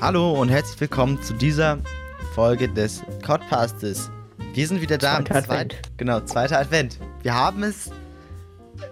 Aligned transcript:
Hallo 0.00 0.32
und 0.40 0.48
herzlich 0.48 0.80
willkommen 0.80 1.20
zu 1.22 1.34
dieser 1.34 1.78
Folge 2.34 2.68
des 2.68 3.02
Codpastes. 3.24 4.10
Wir 4.54 4.66
sind 4.66 4.80
wieder 4.80 4.98
da 4.98 5.16
Zweiter 5.16 5.34
am 5.36 5.44
zweit- 5.44 5.50
Advent. 5.50 5.76
Genau, 5.96 6.20
zweiter 6.20 6.58
Advent. 6.58 6.98
Wir 7.22 7.34
haben 7.34 7.62
es 7.64 7.90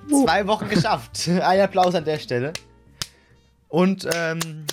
zwei 0.08 0.46
Wochen 0.46 0.68
geschafft. 0.68 1.28
Ein 1.42 1.60
Applaus 1.60 1.94
an 1.94 2.04
der 2.04 2.18
Stelle. 2.18 2.52
Und 3.68 4.08
ähm, 4.14 4.64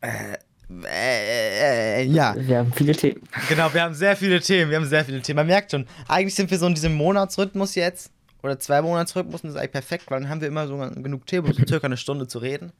äh, 0.00 0.36
äh, 0.84 2.00
äh, 2.00 2.04
ja, 2.04 2.34
Wir 2.36 2.58
haben 2.58 2.72
viele 2.72 2.94
Themen. 2.94 3.22
genau, 3.48 3.72
wir 3.72 3.82
haben 3.82 3.94
sehr 3.94 4.16
viele 4.16 4.40
Themen, 4.40 4.70
wir 4.70 4.78
haben 4.78 4.86
sehr 4.86 5.04
viele 5.04 5.20
Themen. 5.22 5.36
Man 5.36 5.46
merkt 5.46 5.70
schon, 5.70 5.86
eigentlich 6.08 6.34
sind 6.34 6.50
wir 6.50 6.58
so 6.58 6.66
in 6.66 6.74
diesem 6.74 6.94
Monatsrhythmus 6.94 7.74
jetzt, 7.74 8.10
oder 8.42 8.58
zwei 8.58 8.80
Monatsrhythmus, 8.82 9.42
und 9.42 9.48
das 9.48 9.54
ist 9.54 9.60
eigentlich 9.60 9.72
perfekt, 9.72 10.04
weil 10.10 10.20
dann 10.20 10.28
haben 10.30 10.40
wir 10.40 10.48
immer 10.48 10.66
so 10.66 10.76
genug 10.78 11.26
Themen, 11.26 11.46
um 11.52 11.66
circa 11.66 11.86
eine 11.86 11.96
Stunde 11.96 12.26
zu 12.26 12.38
reden. 12.38 12.72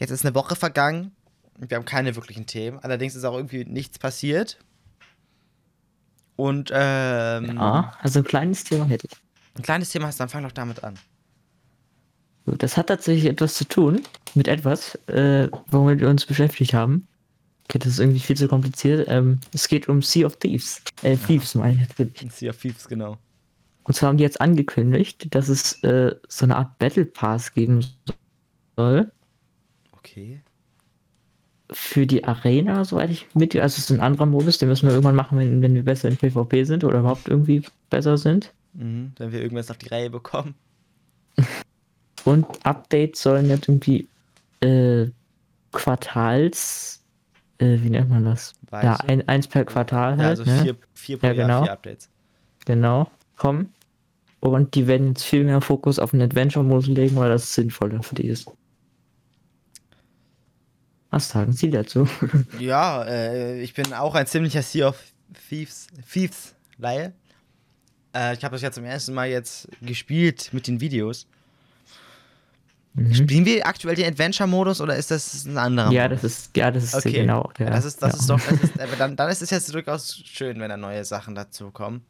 Jetzt 0.00 0.10
ist 0.10 0.24
eine 0.24 0.34
Woche 0.34 0.56
vergangen 0.56 1.12
und 1.58 1.70
wir 1.70 1.76
haben 1.76 1.84
keine 1.84 2.16
wirklichen 2.16 2.46
Themen. 2.46 2.78
Allerdings 2.78 3.14
ist 3.14 3.24
auch 3.24 3.36
irgendwie 3.36 3.66
nichts 3.66 3.98
passiert. 3.98 4.58
Und 6.36 6.70
ähm, 6.72 7.58
Ah, 7.58 7.92
also 8.00 8.20
ein 8.20 8.24
kleines 8.24 8.64
Thema 8.64 8.86
hätte 8.86 9.06
ich. 9.10 9.16
ein 9.58 9.62
kleines 9.62 9.90
Thema 9.90 10.06
hast, 10.06 10.18
dann 10.18 10.30
fang 10.30 10.42
doch 10.42 10.52
damit 10.52 10.82
an. 10.82 10.94
Das 12.46 12.78
hat 12.78 12.86
tatsächlich 12.86 13.26
etwas 13.30 13.54
zu 13.54 13.68
tun 13.68 14.00
mit 14.34 14.48
etwas, 14.48 14.94
äh, 15.08 15.48
womit 15.66 16.00
wir 16.00 16.08
uns 16.08 16.24
beschäftigt 16.24 16.72
haben. 16.72 17.06
Okay, 17.64 17.78
das 17.78 17.88
ist 17.88 17.98
irgendwie 18.00 18.20
viel 18.20 18.38
zu 18.38 18.48
kompliziert. 18.48 19.06
Ähm, 19.08 19.38
es 19.52 19.68
geht 19.68 19.86
um 19.86 20.00
Sea 20.00 20.26
of 20.26 20.36
Thieves. 20.36 20.82
Äh, 21.02 21.16
Thieves 21.18 21.54
meine 21.54 21.74
ich 21.74 21.88
natürlich. 21.88 22.32
Sea 22.32 22.50
of 22.50 22.56
Thieves, 22.56 22.88
genau. 22.88 23.18
Und 23.84 23.94
zwar 23.94 24.08
haben 24.08 24.16
die 24.16 24.24
jetzt 24.24 24.40
angekündigt, 24.40 25.26
dass 25.34 25.48
es 25.48 25.82
äh, 25.84 26.14
so 26.26 26.46
eine 26.46 26.56
Art 26.56 26.78
Battle 26.78 27.04
Pass 27.04 27.52
geben 27.52 27.84
soll 28.76 29.12
Okay. 30.00 30.42
für 31.72 32.06
die 32.06 32.24
Arena, 32.24 32.84
soweit 32.84 33.10
ich 33.10 33.26
mit. 33.34 33.54
Also 33.56 33.74
es 33.78 33.78
ist 33.78 33.90
ein 33.90 34.00
anderer 34.00 34.26
Modus, 34.26 34.58
den 34.58 34.68
müssen 34.68 34.86
wir 34.86 34.92
irgendwann 34.94 35.14
machen, 35.16 35.38
wenn, 35.38 35.62
wenn 35.62 35.74
wir 35.74 35.84
besser 35.84 36.08
in 36.08 36.16
PvP 36.16 36.64
sind 36.64 36.84
oder 36.84 37.00
überhaupt 37.00 37.28
irgendwie 37.28 37.62
besser 37.90 38.18
sind. 38.18 38.52
Mhm, 38.72 39.12
wenn 39.18 39.32
wir 39.32 39.40
irgendwas 39.42 39.70
auf 39.70 39.78
die 39.78 39.88
Reihe 39.88 40.10
bekommen. 40.10 40.54
Und 42.24 42.46
Updates 42.64 43.22
sollen 43.22 43.48
jetzt 43.48 43.68
irgendwie 43.68 44.08
äh, 44.60 45.06
Quartals, 45.72 47.04
äh, 47.58 47.78
wie 47.82 47.90
nennt 47.90 48.10
man 48.10 48.24
das? 48.24 48.54
Weise. 48.70 48.86
Ja, 48.86 48.96
ein, 49.06 49.26
eins 49.28 49.48
per 49.48 49.64
Quartal 49.64 50.18
Ja, 50.18 50.24
halt, 50.24 50.40
also 50.40 50.44
ne? 50.44 50.52
vier, 50.62 50.76
vier 50.94 51.18
pro 51.18 51.26
Ja, 51.26 51.32
Jahr, 51.32 51.48
genau. 51.48 51.62
vier 51.62 51.72
Updates. 51.72 52.10
genau, 52.64 53.10
kommen. 53.36 53.74
Und 54.40 54.74
die 54.74 54.86
werden 54.86 55.08
jetzt 55.08 55.24
viel 55.24 55.44
mehr 55.44 55.60
Fokus 55.60 55.98
auf 55.98 56.12
den 56.12 56.22
Adventure-Modus 56.22 56.88
legen, 56.88 57.16
weil 57.16 57.30
das 57.30 57.54
sinnvoller 57.54 58.02
für 58.02 58.14
die 58.14 58.28
ist. 58.28 58.50
Was 61.10 61.28
sagen 61.28 61.52
Sie 61.52 61.70
dazu? 61.70 62.08
Ja, 62.58 63.02
äh, 63.04 63.60
ich 63.60 63.74
bin 63.74 63.92
auch 63.92 64.14
ein 64.14 64.26
ziemlicher 64.26 64.62
Sea 64.62 64.88
of 64.88 64.96
Thieves, 65.48 65.88
Thieves 66.12 66.54
Laie. 66.78 67.12
Äh, 68.14 68.34
ich 68.34 68.44
habe 68.44 68.54
das 68.54 68.62
ja 68.62 68.70
zum 68.70 68.84
ersten 68.84 69.14
Mal 69.14 69.28
jetzt 69.28 69.68
gespielt 69.82 70.50
mit 70.52 70.66
den 70.66 70.80
Videos. 70.80 71.26
Mhm. 72.94 73.14
Spielen 73.14 73.44
wir 73.44 73.66
aktuell 73.66 73.94
den 73.94 74.06
Adventure-Modus 74.06 74.80
oder 74.80 74.96
ist 74.96 75.10
das 75.12 75.44
ein 75.44 75.58
anderer 75.58 75.92
Ja, 75.92 76.04
Modus? 76.04 76.22
das 76.22 76.32
ist, 76.32 76.56
ja, 76.56 76.70
das 76.70 76.84
ist 76.84 76.94
Okay, 76.94 77.12
genau. 77.12 77.50
ja, 77.58 77.70
das 77.70 77.84
ist, 77.84 78.02
das 78.02 78.12
ja. 78.14 78.18
ist 78.18 78.30
doch, 78.30 78.40
das 78.40 78.60
ist, 78.64 78.80
aber 78.80 78.96
dann, 78.96 79.14
dann 79.16 79.30
ist 79.30 79.42
es 79.42 79.50
jetzt 79.50 79.72
durchaus 79.72 80.16
schön, 80.24 80.58
wenn 80.60 80.68
da 80.70 80.76
neue 80.76 81.04
Sachen 81.04 81.34
dazu 81.34 81.70
kommen. 81.70 82.04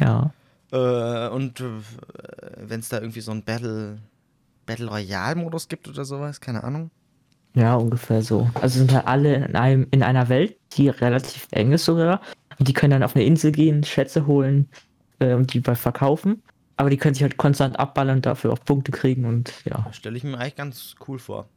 Ja, 0.00 0.32
Äh, 0.72 1.28
und 1.28 1.60
äh, 1.60 1.64
wenn 2.56 2.80
es 2.80 2.88
da 2.88 2.98
irgendwie 3.00 3.20
so 3.20 3.30
einen 3.30 3.42
Battle, 3.42 3.98
Battle 4.64 4.88
Royale-Modus 4.88 5.68
gibt 5.68 5.86
oder 5.86 6.06
sowas, 6.06 6.40
keine 6.40 6.64
Ahnung. 6.64 6.90
Ja, 7.54 7.74
ungefähr 7.74 8.22
so. 8.22 8.48
Also 8.54 8.78
sind 8.78 8.92
halt 8.92 9.06
alle 9.06 9.34
in, 9.34 9.56
einem, 9.56 9.86
in 9.90 10.02
einer 10.02 10.28
Welt, 10.28 10.56
die 10.76 10.88
relativ 10.88 11.46
eng 11.50 11.72
ist 11.72 11.84
sogar. 11.84 12.20
Und 12.58 12.68
die 12.68 12.72
können 12.72 12.92
dann 12.92 13.02
auf 13.02 13.14
eine 13.14 13.24
Insel 13.24 13.52
gehen, 13.52 13.84
Schätze 13.84 14.26
holen 14.26 14.68
äh, 15.18 15.34
und 15.34 15.52
die 15.52 15.60
bei 15.60 15.74
verkaufen. 15.74 16.42
Aber 16.76 16.90
die 16.90 16.96
können 16.96 17.14
sich 17.14 17.22
halt 17.22 17.36
konstant 17.36 17.78
abballern 17.78 18.16
und 18.16 18.26
dafür 18.26 18.52
auch 18.52 18.64
Punkte 18.64 18.92
kriegen 18.92 19.24
und 19.24 19.52
ja, 19.64 19.86
Stelle 19.92 20.16
ich 20.16 20.24
mir 20.24 20.38
eigentlich 20.38 20.56
ganz 20.56 20.94
cool 21.06 21.18
vor. 21.18 21.48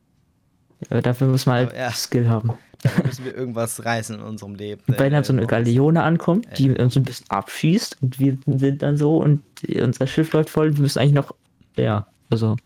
äh, 0.90 1.02
dafür 1.02 1.28
muss 1.28 1.46
man 1.46 1.56
halt 1.56 1.74
ja. 1.74 1.92
Skill 1.92 2.28
haben. 2.30 2.54
Da 2.84 2.92
müssen 3.04 3.26
wir 3.26 3.34
irgendwas 3.36 3.84
reißen 3.84 4.16
in 4.18 4.22
unserem 4.22 4.56
Leben. 4.56 4.84
Und 4.88 5.00
wenn 5.00 5.14
dann 5.14 5.24
so 5.24 5.34
eine 5.34 5.48
Galeone 5.48 6.04
ankommt, 6.04 6.48
die 6.58 6.70
uns 6.70 6.96
ein 6.96 7.04
bisschen 7.04 7.30
abschießt 7.30 7.98
und 8.02 8.20
wir 8.20 8.38
sind 8.46 8.82
dann 8.82 8.98
so 8.98 9.18
und 9.18 9.42
unser 9.82 10.06
Schiff 10.06 10.34
läuft 10.34 10.50
voll, 10.50 10.76
wir 10.76 10.82
müssen 10.82 11.00
eigentlich 11.00 11.14
noch, 11.14 11.34
ja, 11.78 12.06
also, 12.30 12.58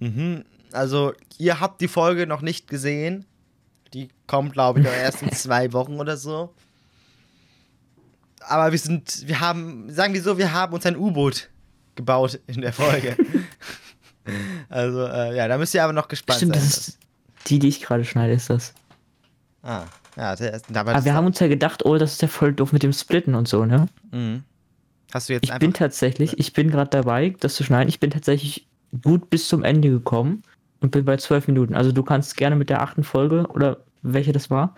Mhm. 0.00 0.44
Also, 0.72 1.12
ihr 1.38 1.60
habt 1.60 1.80
die 1.80 1.88
Folge 1.88 2.26
noch 2.26 2.40
nicht 2.40 2.68
gesehen. 2.68 3.24
Die 3.94 4.08
kommt, 4.26 4.52
glaube 4.52 4.80
ich, 4.80 4.88
auch 4.88 4.92
erst 5.02 5.22
in 5.22 5.32
zwei 5.32 5.72
Wochen 5.72 5.98
oder 5.98 6.16
so. 6.16 6.54
Aber 8.40 8.72
wir 8.72 8.78
sind, 8.78 9.26
wir 9.26 9.40
haben, 9.40 9.90
sagen 9.92 10.14
wir 10.14 10.22
so, 10.22 10.38
wir 10.38 10.52
haben 10.52 10.72
uns 10.72 10.86
ein 10.86 10.96
U-Boot 10.96 11.50
gebaut 11.96 12.40
in 12.46 12.60
der 12.60 12.72
Folge. 12.72 13.16
also, 14.68 15.04
äh, 15.04 15.36
ja, 15.36 15.48
da 15.48 15.58
müsst 15.58 15.74
ihr 15.74 15.84
aber 15.84 15.92
noch 15.92 16.08
gespannt 16.08 16.38
stimmt, 16.38 16.54
sein. 16.54 16.64
das 16.64 16.88
ist 16.88 16.98
die, 17.46 17.58
die 17.58 17.68
ich 17.68 17.80
gerade 17.82 18.04
schneide, 18.04 18.32
ist 18.32 18.50
das. 18.50 18.72
ah, 19.62 19.84
ja, 20.16 20.34
der 20.34 20.60
aber 20.74 20.94
Aber 20.94 21.04
wir 21.04 21.14
haben 21.14 21.26
uns 21.26 21.38
ja 21.38 21.48
gedacht, 21.48 21.84
oh, 21.84 21.96
das 21.96 22.14
ist 22.14 22.22
ja 22.22 22.28
voll 22.28 22.52
doof 22.52 22.72
mit 22.72 22.82
dem 22.82 22.92
Splitten 22.92 23.34
und 23.34 23.48
so, 23.48 23.64
ne? 23.64 23.86
Mhm. 24.10 24.42
Hast 25.12 25.28
du 25.28 25.32
jetzt 25.32 25.44
Ich 25.44 25.58
bin 25.58 25.72
tatsächlich, 25.72 26.38
ich 26.38 26.52
bin 26.52 26.70
gerade 26.70 26.90
dabei, 26.90 27.34
das 27.40 27.54
zu 27.54 27.64
schneiden. 27.64 27.88
Ich 27.88 28.00
bin 28.00 28.10
tatsächlich 28.10 28.66
gut 29.02 29.30
bis 29.30 29.48
zum 29.48 29.64
Ende 29.64 29.90
gekommen 29.90 30.42
und 30.80 30.90
bin 30.90 31.04
bei 31.04 31.16
zwölf 31.16 31.46
Minuten. 31.48 31.74
Also 31.74 31.92
du 31.92 32.02
kannst 32.02 32.36
gerne 32.36 32.56
mit 32.56 32.70
der 32.70 32.82
achten 32.82 33.04
Folge 33.04 33.46
oder 33.48 33.78
welche 34.02 34.32
das 34.32 34.50
war, 34.50 34.74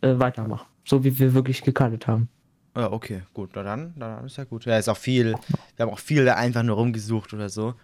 äh, 0.00 0.18
weitermachen. 0.18 0.66
So 0.84 1.04
wie 1.04 1.18
wir 1.18 1.34
wirklich 1.34 1.62
gekartet 1.62 2.06
haben. 2.06 2.28
Ja, 2.76 2.92
okay, 2.92 3.22
gut, 3.34 3.50
na 3.54 3.62
dann, 3.62 3.92
na 3.96 4.16
dann 4.16 4.26
ist 4.26 4.36
ja 4.36 4.44
gut. 4.44 4.64
Ja, 4.64 4.78
ist 4.78 4.88
auch 4.88 4.96
viel, 4.96 5.34
wir 5.76 5.86
haben 5.86 5.92
auch 5.92 5.98
viel 5.98 6.24
da 6.24 6.34
einfach 6.34 6.62
nur 6.62 6.76
rumgesucht 6.76 7.32
oder 7.34 7.48
so. 7.48 7.74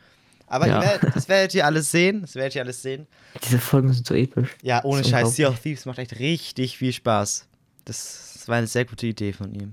Aber 0.47 0.69
Ja. 0.69 0.83
ihr 0.83 0.99
das 1.13 1.29
werdet 1.29 1.55
ihr 1.55 1.67
alles 1.67 1.91
sehen, 1.91 2.21
das 2.21 2.35
werdet 2.35 2.55
ihr 2.55 2.63
alles 2.63 2.83
sehen. 2.83 3.07
Diese 3.43 3.59
Folgen 3.59 3.93
sind 3.93 4.07
so 4.07 4.15
episch. 4.15 4.55
Ja, 4.63 4.85
ohne 4.85 5.03
Scheiß, 5.03 5.35
Sea 5.35 5.49
of 5.49 5.59
Thieves 5.59 5.87
macht 5.87 5.99
echt 5.99 6.19
richtig 6.19 6.77
viel 6.79 6.93
Spaß. 6.93 7.49
Das, 7.87 8.33
das 8.35 8.49
war 8.49 8.57
eine 8.57 8.67
sehr 8.67 8.85
gute 8.85 9.07
Idee 9.07 9.33
von 9.33 9.53
ihm. 9.55 9.73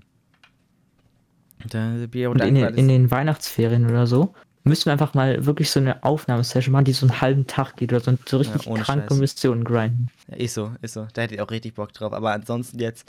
Und 1.63 2.41
in 2.41 2.55
den, 2.55 2.73
in 2.73 2.87
den 2.87 3.11
Weihnachtsferien 3.11 3.85
oder 3.85 4.07
so 4.07 4.33
müssen 4.63 4.85
wir 4.85 4.93
einfach 4.93 5.13
mal 5.13 5.45
wirklich 5.45 5.69
so 5.71 5.79
eine 5.79 6.03
Aufnahmesession 6.03 6.71
machen, 6.71 6.85
die 6.85 6.93
so 6.93 7.07
einen 7.07 7.21
halben 7.21 7.47
Tag 7.47 7.77
geht 7.77 7.91
oder 7.93 7.99
so, 8.01 8.17
so 8.25 8.37
richtig 8.37 8.67
ohne 8.67 8.83
kranke 8.83 9.07
Scheiß. 9.09 9.17
Missionen 9.19 9.63
grinden. 9.63 10.09
Ja, 10.27 10.37
ist 10.37 10.53
so, 10.53 10.71
ist 10.81 10.93
so. 10.93 11.07
Da 11.13 11.21
hätte 11.23 11.35
ich 11.35 11.41
auch 11.41 11.49
richtig 11.51 11.73
Bock 11.75 11.93
drauf. 11.93 12.13
Aber 12.13 12.31
ansonsten 12.31 12.79
jetzt, 12.79 13.05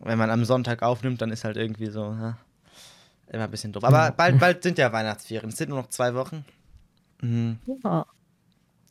wenn 0.00 0.18
man 0.18 0.30
am 0.30 0.44
Sonntag 0.44 0.82
aufnimmt, 0.82 1.22
dann 1.22 1.30
ist 1.30 1.44
halt 1.44 1.56
irgendwie 1.56 1.86
so, 1.86 2.00
ja, 2.00 2.36
immer 3.30 3.44
ein 3.44 3.50
bisschen 3.50 3.72
doof. 3.72 3.84
Aber 3.84 4.06
Ja. 4.06 4.10
bald, 4.10 4.38
bald 4.38 4.62
sind 4.64 4.78
ja 4.78 4.92
Weihnachtsferien. 4.92 5.50
Es 5.50 5.56
sind 5.58 5.68
nur 5.70 5.78
noch 5.78 5.88
zwei 5.90 6.14
Wochen. 6.14 6.44
Mhm. 7.22 7.58
Ja. 7.84 8.06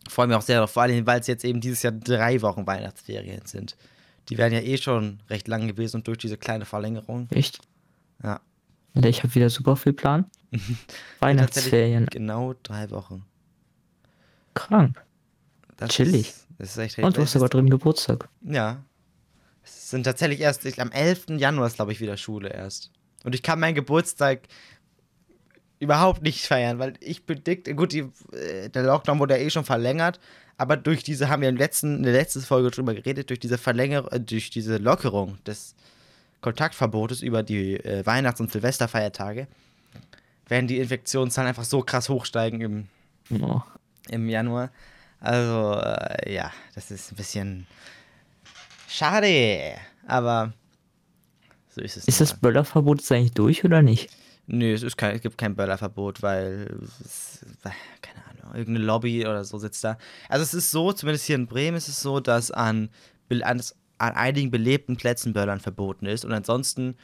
Freue 0.10 0.28
mich 0.28 0.38
auch 0.38 0.42
sehr 0.42 0.56
darauf, 0.58 0.72
vor 0.72 0.84
allem, 0.84 1.06
weil 1.06 1.20
es 1.20 1.28
jetzt 1.28 1.44
eben 1.44 1.60
dieses 1.60 1.84
Jahr 1.84 1.92
drei 1.92 2.42
Wochen 2.42 2.66
Weihnachtsferien 2.66 3.42
sind. 3.46 3.76
Die 4.30 4.38
wären 4.38 4.54
ja 4.54 4.60
eh 4.60 4.78
schon 4.78 5.20
recht 5.30 5.48
lang 5.48 5.68
gewesen 5.68 5.98
und 5.98 6.08
durch 6.08 6.18
diese 6.18 6.38
kleine 6.38 6.66
Verlängerung. 6.66 7.28
Echt? 7.32 7.60
Ja. 8.24 8.40
Alter, 8.98 9.10
Ich 9.10 9.24
habe 9.24 9.34
wieder 9.36 9.50
super 9.50 9.76
viel 9.76 9.94
Plan. 9.94 10.26
Weihnachtsferien. 11.20 12.08
Genau 12.08 12.56
drei 12.64 12.90
Wochen. 12.92 13.24
Krank. 14.54 15.02
Das 15.78 15.92
Chillig. 15.92 16.30
Ist, 16.30 16.48
das 16.58 16.70
ist 16.72 16.78
echt 16.78 17.00
Und 17.00 17.16
du 17.16 17.22
hast 17.22 17.34
sogar 17.34 17.50
drin 17.50 17.70
Geburtstag. 17.70 18.28
Ja. 18.42 18.84
Es 19.64 19.90
sind 19.92 20.04
tatsächlich 20.04 20.40
erst, 20.40 20.66
ich, 20.66 20.82
am 20.82 20.92
11. 20.92 21.26
Januar 21.38 21.68
ist, 21.68 21.76
glaube 21.76 21.92
ich, 21.92 22.00
wieder 22.00 22.18
Schule 22.18 22.50
erst. 22.50 22.92
Und 23.24 23.36
ich 23.36 23.44
kann 23.44 23.60
meinen 23.60 23.76
Geburtstag 23.76 24.48
überhaupt 25.80 26.24
nicht 26.24 26.46
feiern, 26.46 26.80
weil 26.80 26.94
ich 27.00 27.26
bedingt, 27.26 27.68
gut, 27.76 27.92
die, 27.92 28.10
äh, 28.32 28.70
der 28.70 28.84
Lockdown 28.84 29.20
wurde 29.20 29.38
ja 29.38 29.46
eh 29.46 29.50
schon 29.50 29.66
verlängert, 29.66 30.20
aber 30.58 30.76
durch 30.76 31.04
diese, 31.04 31.30
haben 31.30 31.44
wir 31.44 31.52
letzten, 31.52 31.98
in 31.98 32.04
der 32.04 32.14
letzten 32.14 32.42
Folge 32.42 32.72
drüber 32.72 32.96
geredet, 32.96 33.30
durch 33.30 33.40
diese 33.40 33.60
Verlängerung, 33.60 34.12
äh, 34.12 34.20
durch 34.20 34.50
diese 34.50 34.78
Lockerung 34.78 35.38
des 35.44 35.76
Kontaktverbotes 36.42 37.22
über 37.22 37.44
die 37.44 37.76
äh, 37.76 38.06
Weihnachts- 38.06 38.40
und 38.40 38.52
Silvesterfeiertage, 38.52 39.48
werden 40.48 40.68
die 40.68 40.80
Infektionszahlen 40.80 41.50
einfach 41.50 41.64
so 41.66 41.82
krass 41.82 42.10
hochsteigen 42.10 42.62
im, 42.62 42.88
Oh. 43.42 43.62
im 44.10 44.30
Januar. 44.30 44.72
Also, 45.20 45.74
äh, 45.82 46.34
ja, 46.34 46.52
das 46.76 46.92
ist 46.92 47.12
ein 47.12 47.16
bisschen 47.16 47.68
schade. 48.88 49.74
Aber 50.08 50.54
so 51.70 51.82
ist 51.82 51.98
es. 51.98 52.08
Ist 52.08 52.22
das 52.22 52.34
Böllerverbot 52.40 53.00
jetzt 53.00 53.12
eigentlich 53.12 53.34
durch 53.34 53.66
oder 53.66 53.82
nicht? 53.82 54.10
Nö, 54.48 54.72
es, 54.74 54.84
ist 54.84 54.96
kein, 54.98 55.16
es 55.16 55.22
gibt 55.22 55.38
kein 55.38 55.56
Böllerverbot, 55.56 56.22
weil 56.22 56.80
es, 57.04 57.42
äh, 57.66 57.70
keine 58.02 58.24
Ahnung, 58.30 58.56
irgendeine 58.56 58.86
Lobby 58.86 59.26
oder 59.28 59.44
so 59.44 59.58
sitzt 59.58 59.84
da. 59.84 59.98
Also 60.30 60.44
es 60.44 60.54
ist 60.54 60.72
so, 60.72 60.94
zumindest 60.94 61.26
hier 61.26 61.36
in 61.36 61.48
Bremen 61.48 61.76
ist 61.76 61.90
es 61.90 62.00
so, 62.00 62.22
dass 62.22 62.52
an, 62.52 62.90
an, 63.42 63.62
an 63.98 64.14
einigen 64.14 64.52
belebten 64.52 64.98
Plätzen 64.98 65.34
Böllern 65.34 65.60
verboten 65.60 66.06
ist 66.06 66.26
und 66.26 66.32
ansonsten 66.34 66.96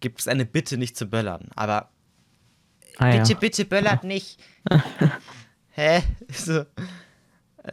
gibt 0.00 0.20
es 0.20 0.28
eine 0.28 0.44
Bitte 0.44 0.76
nicht 0.76 0.96
zu 0.96 1.06
böllern. 1.06 1.48
Aber 1.54 1.90
Ah, 2.98 3.10
bitte, 3.10 3.32
ja. 3.32 3.38
bitte 3.38 3.64
böllert 3.64 4.04
nicht. 4.04 4.40
Hä? 5.70 6.02
So. 6.32 6.64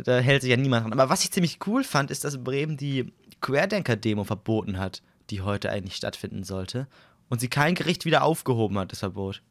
Da 0.04 0.20
hält 0.20 0.42
sich 0.42 0.52
ja 0.52 0.58
niemand 0.58 0.84
dran. 0.84 0.94
Aber 0.94 1.10
was 1.10 1.24
ich 1.24 1.32
ziemlich 1.32 1.60
cool 1.68 1.84
fand, 1.84 2.12
ist, 2.12 2.24
dass 2.24 2.44
Bremen 2.44 2.76
die 2.78 3.14
Querdenker-Demo 3.42 4.24
verboten 4.26 4.80
hat, 4.80 5.02
die 5.30 5.42
heute 5.42 5.70
eigentlich 5.70 5.96
stattfinden 5.96 6.44
sollte. 6.44 6.88
Und 7.30 7.40
sie 7.40 7.48
kein 7.48 7.76
Gericht 7.76 8.04
wieder 8.06 8.24
aufgehoben 8.24 8.78
hat, 8.78 8.92
das 8.92 9.00
Verbot. 9.00 9.42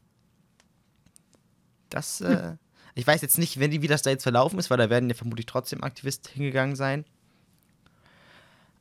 Das, 1.89 2.21
äh, 2.21 2.55
ich 2.95 3.07
weiß 3.07 3.21
jetzt 3.21 3.37
nicht, 3.37 3.59
wenn 3.59 3.71
die, 3.71 3.81
wie 3.81 3.87
das 3.87 4.01
da 4.03 4.09
jetzt 4.09 4.23
verlaufen 4.23 4.59
ist, 4.59 4.69
weil 4.69 4.77
da 4.77 4.89
werden 4.89 5.09
ja 5.09 5.15
vermutlich 5.15 5.45
trotzdem 5.45 5.83
Aktivisten 5.83 6.31
hingegangen 6.33 6.75
sein. 6.75 7.05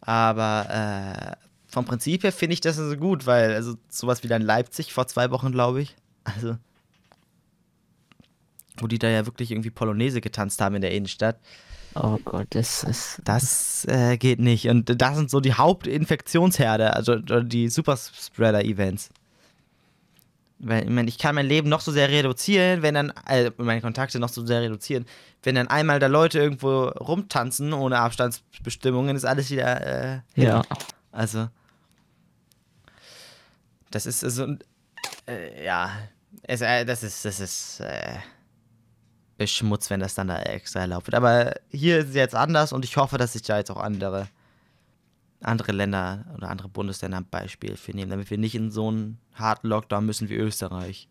Aber 0.02 0.66
äh, 0.68 1.46
vom 1.68 1.84
Prinzip 1.84 2.24
her 2.24 2.32
finde 2.32 2.54
ich 2.54 2.60
das 2.60 2.78
also 2.78 2.96
gut, 2.96 3.26
weil 3.26 3.54
also 3.54 3.76
sowas 3.88 4.22
wie 4.22 4.28
dann 4.28 4.42
Leipzig 4.42 4.92
vor 4.92 5.06
zwei 5.06 5.30
Wochen, 5.30 5.52
glaube 5.52 5.82
ich. 5.82 5.96
Also, 6.24 6.56
wo 8.78 8.86
die 8.86 8.98
da 8.98 9.08
ja 9.08 9.26
wirklich 9.26 9.50
irgendwie 9.50 9.70
Polonaise 9.70 10.20
getanzt 10.20 10.60
haben 10.60 10.74
in 10.74 10.82
der 10.82 10.92
Innenstadt. 10.92 11.38
Oh 11.94 12.18
Gott, 12.24 12.48
das 12.50 12.84
ist. 12.84 13.20
Das 13.24 13.84
äh, 13.86 14.16
geht 14.16 14.38
nicht. 14.38 14.68
Und 14.68 15.00
das 15.00 15.16
sind 15.16 15.30
so 15.30 15.40
die 15.40 15.54
Hauptinfektionsherde, 15.54 16.94
also 16.94 17.16
die 17.18 17.68
Superspreader-Events. 17.68 19.10
Weil, 20.64 20.84
ich 20.84 20.90
meine, 20.90 21.08
ich 21.08 21.18
kann 21.18 21.34
mein 21.34 21.46
Leben 21.46 21.68
noch 21.68 21.80
so 21.80 21.90
sehr 21.90 22.08
reduzieren, 22.08 22.82
wenn 22.82 22.94
dann, 22.94 23.12
äh, 23.28 23.50
meine 23.56 23.80
Kontakte 23.80 24.20
noch 24.20 24.28
so 24.28 24.46
sehr 24.46 24.62
reduzieren, 24.62 25.06
wenn 25.42 25.56
dann 25.56 25.66
einmal 25.66 25.98
da 25.98 26.06
Leute 26.06 26.38
irgendwo 26.38 26.84
rumtanzen 26.84 27.72
ohne 27.72 27.98
Abstandsbestimmungen, 27.98 29.16
ist 29.16 29.24
alles 29.24 29.50
wieder, 29.50 29.84
äh, 29.84 30.20
Ja. 30.36 30.62
also. 31.10 31.48
Das 33.90 34.06
ist 34.06 34.20
so, 34.20 34.46
äh, 35.28 35.64
ja, 35.64 35.90
es, 36.44 36.60
äh, 36.60 36.84
das 36.84 37.02
ist, 37.02 37.24
das 37.24 37.40
ist, 37.40 37.80
äh, 37.80 38.18
Schmutz, 39.46 39.90
wenn 39.90 39.98
das 39.98 40.14
dann 40.14 40.28
da 40.28 40.40
extra 40.42 40.80
erlaubt 40.80 41.08
wird. 41.08 41.16
Aber 41.16 41.54
hier 41.70 41.98
ist 41.98 42.10
es 42.10 42.14
jetzt 42.14 42.34
anders 42.36 42.72
und 42.72 42.84
ich 42.84 42.96
hoffe, 42.96 43.18
dass 43.18 43.32
sich 43.32 43.42
da 43.42 43.58
jetzt 43.58 43.70
auch 43.70 43.80
andere, 43.80 44.28
andere 45.42 45.72
Länder 45.72 46.24
oder 46.36 46.50
andere 46.50 46.68
Bundesländer 46.68 47.18
ein 47.18 47.28
Beispiel 47.28 47.76
für 47.76 47.92
nehmen, 47.92 48.10
damit 48.10 48.30
wir 48.30 48.38
nicht 48.38 48.54
in 48.54 48.70
so 48.70 48.88
einen 48.88 49.18
harten 49.34 49.68
Lockdown 49.68 50.06
müssen 50.06 50.28
wie 50.28 50.36
Österreich. 50.36 51.08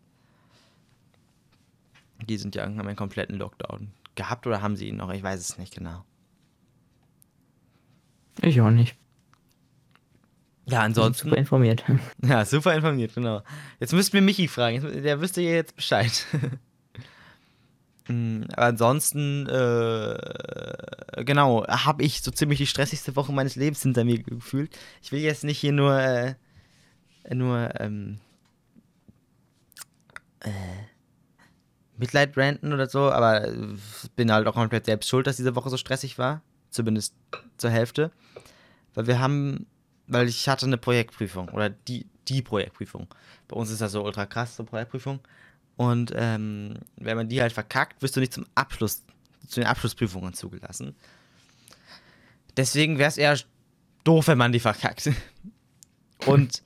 Die 2.28 2.38
sind 2.38 2.56
ja 2.56 2.64
haben 2.64 2.80
einen 2.80 2.96
kompletten 2.96 3.38
Lockdown 3.38 3.92
gehabt 4.16 4.46
oder 4.48 4.62
haben 4.62 4.76
sie 4.76 4.88
ihn 4.88 4.98
noch? 4.98 5.12
Ich 5.12 5.24
weiß 5.24 5.40
es 5.40 5.58
nicht 5.58 5.76
genau. 5.76 6.06
Ich 8.42 8.62
auch 8.62 8.70
nicht. 8.70 8.96
Ja, 10.66 10.82
ansonsten. 10.82 11.30
super 11.30 11.38
informiert. 11.38 11.84
Ja, 12.24 12.46
super 12.46 12.76
informiert, 12.76 13.16
genau. 13.16 13.42
Jetzt 13.80 13.94
müssten 13.94 14.14
wir 14.14 14.22
Michi 14.22 14.48
fragen, 14.48 15.04
der 15.04 15.20
wüsste 15.20 15.42
ja 15.42 15.52
jetzt 15.52 15.76
Bescheid. 15.76 16.26
Aber 18.54 18.66
ansonsten, 18.68 19.48
äh, 19.48 21.24
genau, 21.24 21.66
habe 21.68 22.04
ich 22.04 22.22
so 22.22 22.32
ziemlich 22.32 22.60
die 22.60 22.68
stressigste 22.68 23.16
Woche 23.16 23.32
meines 23.34 23.56
Lebens 23.56 23.82
hinter 23.82 24.04
mir 24.04 24.22
gefühlt. 24.22 24.78
Ich 25.02 25.12
will 25.12 25.20
jetzt 25.20 25.44
nicht 25.44 25.60
hier 25.60 25.74
nur, 25.74 26.00
äh, 26.00 26.36
nur, 27.34 27.70
ähm, 27.80 28.20
äh, 30.42 30.50
Mitleid 31.98 32.36
ranten 32.36 32.74
oder 32.74 32.90
so, 32.90 33.12
aber 33.12 33.48
bin 34.16 34.32
halt 34.32 34.48
auch 34.48 34.56
komplett 34.56 34.86
selbst 34.86 35.08
schuld, 35.08 35.28
dass 35.28 35.38
diese 35.38 35.56
Woche 35.56 35.70
so 35.70 35.78
stressig 35.78 36.18
war. 36.18 36.42
Zumindest 36.72 37.14
zur 37.58 37.70
Hälfte. 37.70 38.12
Weil 38.96 39.08
wir 39.08 39.20
haben, 39.20 39.68
weil 40.08 40.28
ich 40.28 40.50
hatte 40.50 40.66
eine 40.66 40.78
Projektprüfung 40.78 41.50
oder 41.50 41.70
die, 41.70 42.08
die 42.28 42.42
Projektprüfung. 42.42 43.08
Bei 43.48 43.56
uns 43.56 43.70
ist 43.70 43.82
das 43.82 43.92
so 43.92 44.04
ultra 44.04 44.26
krass, 44.26 44.56
so 44.56 44.64
Projektprüfung. 44.64 45.20
Und 45.82 46.14
ähm, 46.16 46.76
wenn 46.98 47.18
man 47.18 47.28
die 47.28 47.42
halt 47.42 47.54
verkackt, 47.54 48.04
wirst 48.04 48.16
du 48.16 48.20
nicht 48.20 48.34
zum 48.34 48.46
Abschluss, 48.54 49.02
zu 49.48 49.62
den 49.62 49.68
Abschlussprüfungen 49.68 50.36
zugelassen. 50.36 50.96
Deswegen 52.56 53.00
wäre 53.00 53.10
es 53.10 53.18
eher 53.18 53.36
doof, 54.04 54.28
wenn 54.28 54.38
man 54.38 54.52
die 54.52 54.60
verkackt. 54.60 55.10
Und 56.28 56.62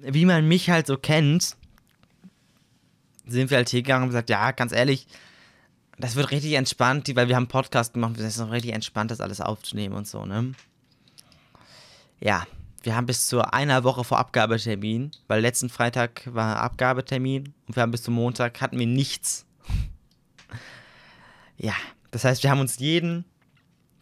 wie 0.00 0.24
man 0.24 0.48
mich 0.48 0.70
halt 0.70 0.86
so 0.86 0.96
kennt, 0.96 1.54
sind 3.26 3.50
wir 3.50 3.58
halt 3.58 3.68
hingegangen 3.68 4.04
und 4.04 4.08
gesagt, 4.08 4.30
ja, 4.30 4.52
ganz 4.52 4.72
ehrlich, 4.72 5.06
das 5.98 6.16
wird 6.16 6.30
richtig 6.30 6.54
entspannt, 6.54 7.14
weil 7.14 7.28
wir 7.28 7.36
haben 7.36 7.42
einen 7.42 7.48
Podcast 7.48 7.92
gemacht, 7.92 8.16
es 8.16 8.24
ist 8.24 8.38
noch 8.38 8.50
richtig 8.50 8.72
entspannt, 8.72 9.10
das 9.10 9.20
alles 9.20 9.42
aufzunehmen 9.42 9.94
und 9.94 10.08
so, 10.08 10.24
ne? 10.24 10.54
Ja, 12.20 12.46
wir 12.82 12.96
haben 12.96 13.06
bis 13.06 13.26
zu 13.26 13.40
einer 13.52 13.84
Woche 13.84 14.04
vor 14.04 14.18
Abgabetermin, 14.18 15.10
weil 15.28 15.40
letzten 15.40 15.68
Freitag 15.68 16.22
war 16.32 16.58
Abgabetermin 16.60 17.52
und 17.66 17.76
wir 17.76 17.82
haben 17.82 17.90
bis 17.90 18.02
zum 18.02 18.14
Montag, 18.14 18.60
hatten 18.60 18.78
wir 18.78 18.86
nichts. 18.86 19.46
Ja, 21.62 21.74
das 22.10 22.24
heißt, 22.24 22.42
wir 22.42 22.50
haben 22.50 22.60
uns 22.60 22.78
jeden 22.78 23.26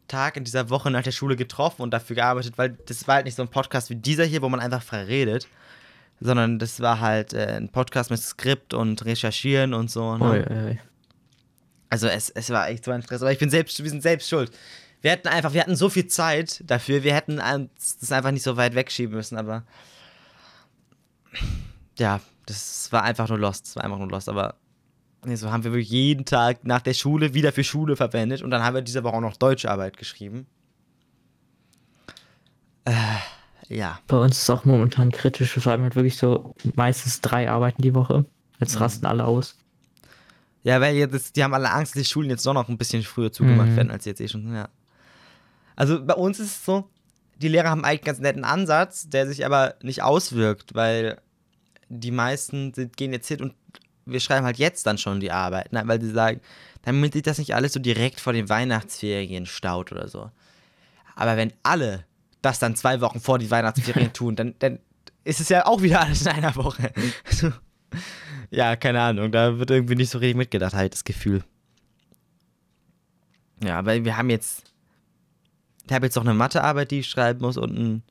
Tag 0.06 0.36
in 0.36 0.44
dieser 0.44 0.70
Woche 0.70 0.92
nach 0.92 1.02
der 1.02 1.10
Schule 1.10 1.34
getroffen 1.34 1.82
und 1.82 1.90
dafür 1.90 2.14
gearbeitet, 2.14 2.56
weil 2.56 2.70
das 2.86 3.08
war 3.08 3.16
halt 3.16 3.26
nicht 3.26 3.34
so 3.34 3.42
ein 3.42 3.48
Podcast 3.48 3.90
wie 3.90 3.96
dieser 3.96 4.24
hier, 4.24 4.42
wo 4.42 4.48
man 4.48 4.60
einfach 4.60 4.80
frei 4.80 5.02
redet, 5.02 5.48
sondern 6.20 6.60
das 6.60 6.78
war 6.78 7.00
halt 7.00 7.32
äh, 7.32 7.56
ein 7.56 7.68
Podcast 7.68 8.12
mit 8.12 8.20
Skript 8.20 8.74
und 8.74 9.04
Recherchieren 9.04 9.74
und 9.74 9.90
so. 9.90 10.16
Ne? 10.16 10.24
Ui, 10.24 10.56
ui. 10.56 10.78
Also 11.90 12.06
es, 12.06 12.30
es 12.30 12.50
war 12.50 12.68
echt 12.68 12.84
so 12.84 12.90
ein 12.90 13.02
Stress, 13.02 13.22
aber 13.22 13.32
ich 13.32 13.38
bin 13.38 13.50
selbst, 13.50 13.82
wir 13.82 13.90
sind 13.90 14.02
selbst 14.02 14.28
schuld. 14.28 14.52
Wir 15.00 15.12
hätten 15.12 15.28
einfach, 15.28 15.52
wir 15.52 15.60
hatten 15.60 15.76
so 15.76 15.88
viel 15.88 16.06
Zeit 16.08 16.62
dafür, 16.66 17.02
wir 17.04 17.14
hätten 17.14 17.36
das 17.36 18.10
einfach 18.12 18.32
nicht 18.32 18.42
so 18.42 18.56
weit 18.56 18.74
wegschieben 18.74 19.14
müssen, 19.14 19.36
aber 19.38 19.62
ja, 21.98 22.20
das 22.46 22.90
war 22.92 23.02
einfach 23.04 23.28
nur 23.28 23.38
Lost, 23.38 23.66
das 23.66 23.76
war 23.76 23.84
einfach 23.84 23.98
nur 23.98 24.08
Lost, 24.08 24.28
aber 24.28 24.56
nee, 25.24 25.36
so 25.36 25.50
haben 25.52 25.62
wir 25.64 25.72
wirklich 25.72 25.90
jeden 25.90 26.24
Tag 26.24 26.64
nach 26.64 26.80
der 26.80 26.94
Schule 26.94 27.34
wieder 27.34 27.52
für 27.52 27.64
Schule 27.64 27.94
verwendet 27.96 28.42
und 28.42 28.50
dann 28.50 28.62
haben 28.64 28.74
wir 28.74 28.82
diese 28.82 29.04
Woche 29.04 29.14
auch 29.16 29.20
noch 29.20 29.36
Deutscharbeit 29.36 29.96
geschrieben. 29.96 30.46
Äh, 32.84 32.92
ja. 33.68 33.98
Bei 34.06 34.16
uns 34.16 34.36
ist 34.38 34.42
es 34.44 34.50
auch 34.50 34.64
momentan 34.64 35.12
kritisch. 35.12 35.54
Wir 35.54 35.62
schreiben 35.62 35.82
halt 35.82 35.94
wirklich 35.94 36.16
so 36.16 36.54
meistens 36.74 37.20
drei 37.20 37.50
Arbeiten 37.50 37.82
die 37.82 37.94
Woche. 37.94 38.24
Jetzt 38.60 38.74
Mhm. 38.76 38.80
rasten 38.82 39.06
alle 39.06 39.24
aus. 39.24 39.56
Ja, 40.62 40.80
weil 40.80 40.96
jetzt, 40.96 41.36
die 41.36 41.44
haben 41.44 41.54
alle 41.54 41.70
Angst, 41.70 41.94
dass 41.94 42.02
die 42.02 42.08
Schulen 42.08 42.30
jetzt 42.30 42.44
doch 42.46 42.54
noch 42.54 42.68
ein 42.68 42.78
bisschen 42.78 43.02
früher 43.02 43.30
zugemacht 43.30 43.68
Mhm. 43.70 43.76
werden, 43.76 43.90
als 43.90 44.04
jetzt 44.06 44.20
eh 44.20 44.28
schon. 44.28 44.52
Ja. 44.54 44.68
Also 45.78 46.04
bei 46.04 46.14
uns 46.14 46.40
ist 46.40 46.56
es 46.56 46.64
so, 46.64 46.90
die 47.36 47.46
Lehrer 47.46 47.70
haben 47.70 47.84
eigentlich 47.84 48.00
einen 48.00 48.06
ganz 48.06 48.18
netten 48.18 48.44
Ansatz, 48.44 49.08
der 49.08 49.28
sich 49.28 49.46
aber 49.46 49.76
nicht 49.80 50.02
auswirkt, 50.02 50.74
weil 50.74 51.20
die 51.88 52.10
meisten 52.10 52.74
sind, 52.74 52.96
gehen 52.96 53.12
jetzt 53.12 53.28
hin 53.28 53.40
und 53.40 53.54
wir 54.04 54.18
schreiben 54.18 54.44
halt 54.44 54.58
jetzt 54.58 54.86
dann 54.86 54.98
schon 54.98 55.20
die 55.20 55.30
Arbeit, 55.30 55.72
ne? 55.72 55.82
weil 55.86 56.00
sie 56.00 56.10
sagen, 56.10 56.40
damit 56.82 57.12
sich 57.12 57.22
das 57.22 57.38
nicht 57.38 57.54
alles 57.54 57.74
so 57.74 57.78
direkt 57.78 58.18
vor 58.18 58.32
den 58.32 58.48
Weihnachtsferien 58.48 59.46
staut 59.46 59.92
oder 59.92 60.08
so. 60.08 60.32
Aber 61.14 61.36
wenn 61.36 61.52
alle 61.62 62.04
das 62.42 62.58
dann 62.58 62.74
zwei 62.74 63.00
Wochen 63.00 63.20
vor 63.20 63.38
die 63.38 63.50
Weihnachtsferien 63.50 64.12
tun, 64.12 64.34
dann, 64.34 64.56
dann 64.58 64.80
ist 65.22 65.38
es 65.38 65.48
ja 65.48 65.64
auch 65.64 65.80
wieder 65.80 66.00
alles 66.00 66.22
in 66.22 66.28
einer 66.28 66.56
Woche. 66.56 66.92
Ja, 68.50 68.76
keine 68.76 69.02
Ahnung, 69.02 69.30
da 69.30 69.58
wird 69.58 69.70
irgendwie 69.70 69.94
nicht 69.94 70.08
so 70.08 70.18
richtig 70.18 70.36
mitgedacht, 70.36 70.72
halt 70.72 70.94
das 70.94 71.04
Gefühl. 71.04 71.44
Ja, 73.62 73.78
aber 73.78 74.02
wir 74.04 74.16
haben 74.16 74.30
jetzt, 74.30 74.62
ich 75.88 75.94
habe 75.94 76.06
jetzt 76.06 76.16
noch 76.16 76.24
eine 76.24 76.34
Mathearbeit, 76.34 76.90
die 76.90 77.00
ich 77.00 77.08
schreiben 77.08 77.40
muss 77.40 77.56
und 77.56 77.76
einen 77.76 78.02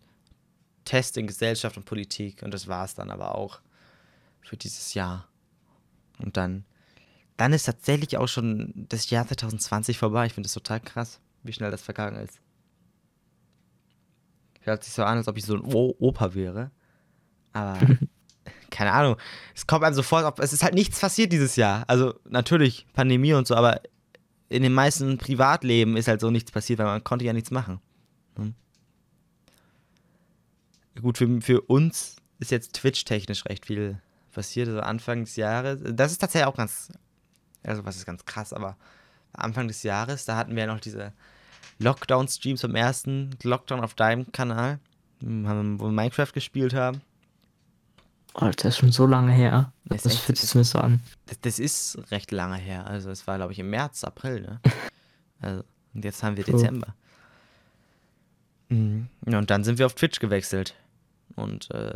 Test 0.86 1.18
in 1.18 1.28
Gesellschaft 1.28 1.78
und 1.78 1.86
Politik 1.86 2.42
und 2.44 2.54
das 2.54 2.68
war 2.68 2.86
es 2.86 2.96
dann 2.96 3.12
aber 3.12 3.36
auch 3.36 3.60
für 4.42 4.58
dieses 4.58 4.94
Jahr. 4.94 5.28
Und 6.20 6.38
dann, 6.38 6.66
dann 7.36 7.54
ist 7.54 7.64
tatsächlich 7.64 8.18
auch 8.18 8.28
schon 8.28 8.74
das 8.90 9.10
Jahr 9.10 9.28
2020 9.28 9.98
vorbei. 9.98 10.26
Ich 10.26 10.34
finde 10.34 10.48
das 10.48 10.54
total 10.54 10.80
krass, 10.80 11.20
wie 11.44 11.54
schnell 11.54 11.72
das 11.72 11.82
vergangen 11.82 12.18
ist. 12.24 12.40
Hört 14.62 14.84
sich 14.84 14.94
so 14.94 15.04
an, 15.04 15.18
als 15.18 15.28
ob 15.28 15.38
ich 15.38 15.46
so 15.46 15.56
ein 15.56 15.62
o 15.64 15.96
Opa 16.00 16.34
wäre. 16.34 16.72
Aber 17.54 17.78
keine 18.72 18.92
Ahnung. 18.92 19.18
Es 19.56 19.68
kommt 19.68 19.84
einem 19.84 19.96
so 19.96 20.04
vor, 20.04 20.20
als 20.20 20.28
ob 20.28 20.40
es 20.40 20.54
ist 20.54 20.64
halt 20.64 20.74
nichts 20.74 21.00
passiert 21.00 21.32
dieses 21.32 21.56
Jahr. 21.56 21.84
Also 21.88 22.16
natürlich 22.26 22.88
Pandemie 22.94 23.34
und 23.34 23.48
so, 23.48 23.56
aber 23.56 23.82
in 24.50 24.64
den 24.64 24.74
meisten 24.74 25.18
Privatleben 25.18 25.98
ist 25.98 26.08
halt 26.08 26.22
so 26.22 26.32
nichts 26.32 26.52
passiert, 26.52 26.80
weil 26.80 26.86
man 26.86 27.04
konnte 27.04 27.26
ja 27.26 27.34
nichts 27.34 27.52
machen. 27.52 27.80
Hm. 28.36 28.54
Gut, 31.02 31.18
für, 31.18 31.42
für 31.42 31.62
uns 31.62 32.16
ist 32.40 32.52
jetzt 32.52 32.74
Twitch-technisch 32.74 33.46
recht 33.46 33.66
viel 33.66 34.02
passiert, 34.32 34.68
also 34.68 34.82
Anfang 34.82 35.26
des 35.26 35.36
Jahres. 35.36 35.82
Das 35.84 36.12
ist 36.12 36.20
tatsächlich 36.20 36.48
auch 36.48 36.56
ganz, 36.56 36.92
also 37.64 37.86
was 37.86 37.98
ist 37.98 38.06
ganz 38.06 38.26
krass, 38.26 38.54
aber 38.54 38.78
Anfang 39.34 39.68
des 39.68 39.84
Jahres, 39.84 40.26
da 40.26 40.38
hatten 40.38 40.56
wir 40.56 40.64
ja 40.64 40.74
noch 40.74 40.80
diese 40.80 41.14
Lockdown-Streams 41.80 42.62
vom 42.62 42.76
ersten 42.76 43.32
Lockdown 43.44 43.82
auf 43.82 43.94
deinem 43.94 44.32
Kanal, 44.32 44.80
hm, 45.22 45.80
wo 45.80 45.86
wir 45.86 45.92
Minecraft 45.92 46.32
gespielt 46.34 46.74
haben. 46.74 47.02
Das 48.40 48.66
ist 48.66 48.78
schon 48.78 48.92
so 48.92 49.06
lange 49.08 49.32
her. 49.32 49.72
Das 49.86 50.04
Das 50.04 50.16
fühlt 50.18 50.38
sich 50.38 50.54
mir 50.56 50.64
so 50.64 50.78
an. 50.80 51.02
Das, 51.26 51.40
das 51.42 51.60
ist 51.60 51.98
recht 52.12 52.32
lange 52.32 52.58
her. 52.58 52.86
Also 52.88 53.10
es 53.10 53.26
war, 53.28 53.38
glaube 53.38 53.52
ich, 53.54 53.60
im 53.60 53.70
März, 53.70 54.04
April, 54.04 54.42
ne? 54.42 54.60
Also, 55.42 55.64
und 55.94 56.04
jetzt 56.06 56.24
haben 56.24 56.36
wir 56.38 56.48
Oh. 56.48 56.52
Dezember. 56.52 56.96
Mhm. 58.70 59.08
Ja, 59.28 59.38
und 59.38 59.50
dann 59.50 59.64
sind 59.64 59.80
wir 59.80 59.86
auf 59.86 59.94
Twitch 59.96 60.20
gewechselt. 60.20 60.76
Und 61.36 61.70
äh, 61.72 61.94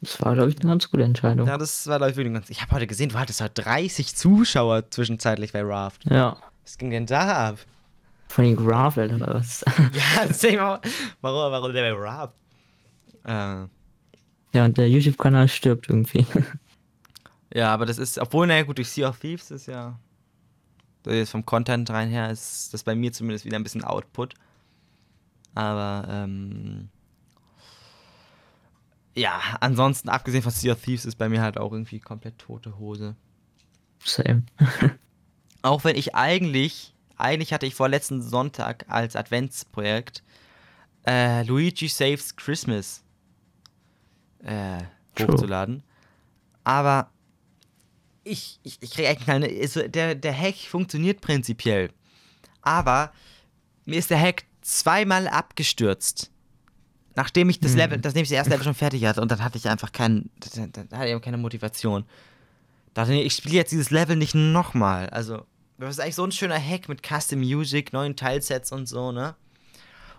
Das 0.00 0.20
war, 0.22 0.34
glaube 0.34 0.50
ich, 0.50 0.60
eine 0.60 0.68
ganz 0.70 0.90
gute 0.90 1.02
Entscheidung. 1.04 1.46
ja, 1.46 1.56
das 1.58 1.86
war, 1.86 1.98
glaube 1.98 2.10
ich, 2.10 2.16
wirklich 2.16 2.34
ganz. 2.34 2.50
Ich 2.50 2.62
habe 2.62 2.72
heute 2.72 2.86
gesehen, 2.86 3.08
du 3.10 3.18
hattest 3.18 3.40
halt 3.40 3.52
30 3.54 4.14
Zuschauer 4.16 4.90
zwischenzeitlich 4.90 5.52
bei 5.52 5.62
Raft. 5.62 6.04
Ja. 6.10 6.36
Was 6.64 6.78
ging 6.78 6.90
denn 6.90 7.06
da 7.06 7.48
ab? 7.50 7.58
Von 8.28 8.44
den 8.44 8.56
Gravel 8.56 9.14
oder 9.14 9.34
was? 9.34 9.64
Ja, 9.92 10.22
erzähl 10.22 10.56
mal, 10.58 10.80
warum, 11.22 11.50
warum 11.52 11.72
der 11.72 11.94
Rap? 11.98 12.34
Äh, 13.24 13.66
Ja, 14.52 14.64
und 14.64 14.78
der 14.78 14.88
YouTube-Kanal 14.88 15.48
stirbt 15.48 15.88
irgendwie. 15.88 16.26
ja, 17.54 17.72
aber 17.72 17.86
das 17.86 17.98
ist, 17.98 18.18
obwohl, 18.18 18.46
naja, 18.46 18.62
gut, 18.62 18.78
durch 18.78 18.88
Sea 18.88 19.08
of 19.08 19.18
Thieves 19.18 19.50
ist 19.50 19.66
ja, 19.66 19.98
jetzt 21.06 21.30
vom 21.30 21.44
Content 21.44 21.90
rein 21.90 22.08
her, 22.08 22.30
ist 22.30 22.72
das 22.72 22.82
bei 22.82 22.94
mir 22.94 23.12
zumindest 23.12 23.44
wieder 23.44 23.58
ein 23.58 23.62
bisschen 23.62 23.84
Output. 23.84 24.34
Aber, 25.54 26.06
ähm, 26.08 26.88
ja, 29.14 29.40
ansonsten, 29.60 30.08
abgesehen 30.08 30.42
von 30.42 30.52
Sea 30.52 30.72
of 30.72 30.80
Thieves, 30.80 31.04
ist 31.04 31.16
bei 31.16 31.28
mir 31.28 31.42
halt 31.42 31.58
auch 31.58 31.72
irgendwie 31.72 31.98
komplett 31.98 32.38
tote 32.38 32.78
Hose. 32.78 33.16
Same. 34.04 34.44
Auch 35.62 35.82
wenn 35.84 35.96
ich 35.96 36.14
eigentlich, 36.14 36.94
eigentlich 37.16 37.52
hatte 37.52 37.66
ich 37.66 37.74
vor 37.74 37.88
letzten 37.88 38.22
Sonntag 38.22 38.84
als 38.88 39.16
Adventsprojekt 39.16 40.22
äh, 41.04 41.42
Luigi 41.42 41.88
Saves 41.88 42.36
Christmas 42.36 43.02
äh, 44.42 44.82
hochzuladen. 45.20 45.82
Aber 46.64 47.10
ich, 48.24 48.60
ich, 48.62 48.78
ich 48.80 48.90
kriege 48.90 49.08
eigentlich 49.08 49.26
keine. 49.26 49.48
Also 49.48 49.86
der, 49.88 50.14
der 50.14 50.38
Hack 50.38 50.56
funktioniert 50.56 51.20
prinzipiell. 51.20 51.90
Aber 52.62 53.12
mir 53.84 53.98
ist 53.98 54.10
der 54.10 54.20
Hack 54.20 54.44
zweimal 54.60 55.28
abgestürzt. 55.28 56.30
Nachdem 57.14 57.48
ich 57.50 57.58
das 57.58 57.72
Hm. 57.72 57.78
Level, 57.78 58.00
nachdem 58.04 58.22
ich 58.22 58.28
das 58.28 58.36
erste 58.36 58.50
Level 58.50 58.64
schon 58.64 58.74
fertig 58.74 59.04
hatte 59.04 59.20
und 59.20 59.30
dann 59.30 59.42
hatte 59.42 59.58
ich 59.58 59.68
einfach 59.68 59.90
keinen, 59.90 60.30
da, 60.38 60.66
da, 60.66 60.84
da 60.84 60.98
hatte 60.98 61.08
ich 61.08 61.20
keine 61.22 61.38
Motivation. 61.38 62.04
Dachte 62.94 63.14
ich, 63.14 63.26
ich 63.26 63.32
spiele 63.34 63.54
jetzt 63.56 63.72
dieses 63.72 63.90
Level 63.90 64.14
nicht 64.14 64.34
nochmal. 64.34 65.08
Also, 65.10 65.44
das 65.78 65.90
ist 65.90 66.00
eigentlich 66.00 66.14
so 66.14 66.24
ein 66.24 66.32
schöner 66.32 66.60
Hack 66.60 66.88
mit 66.88 67.04
Custom 67.04 67.40
Music, 67.40 67.92
neuen 67.92 68.14
Teilsets 68.14 68.70
und 68.72 68.86
so, 68.86 69.10
ne? 69.10 69.34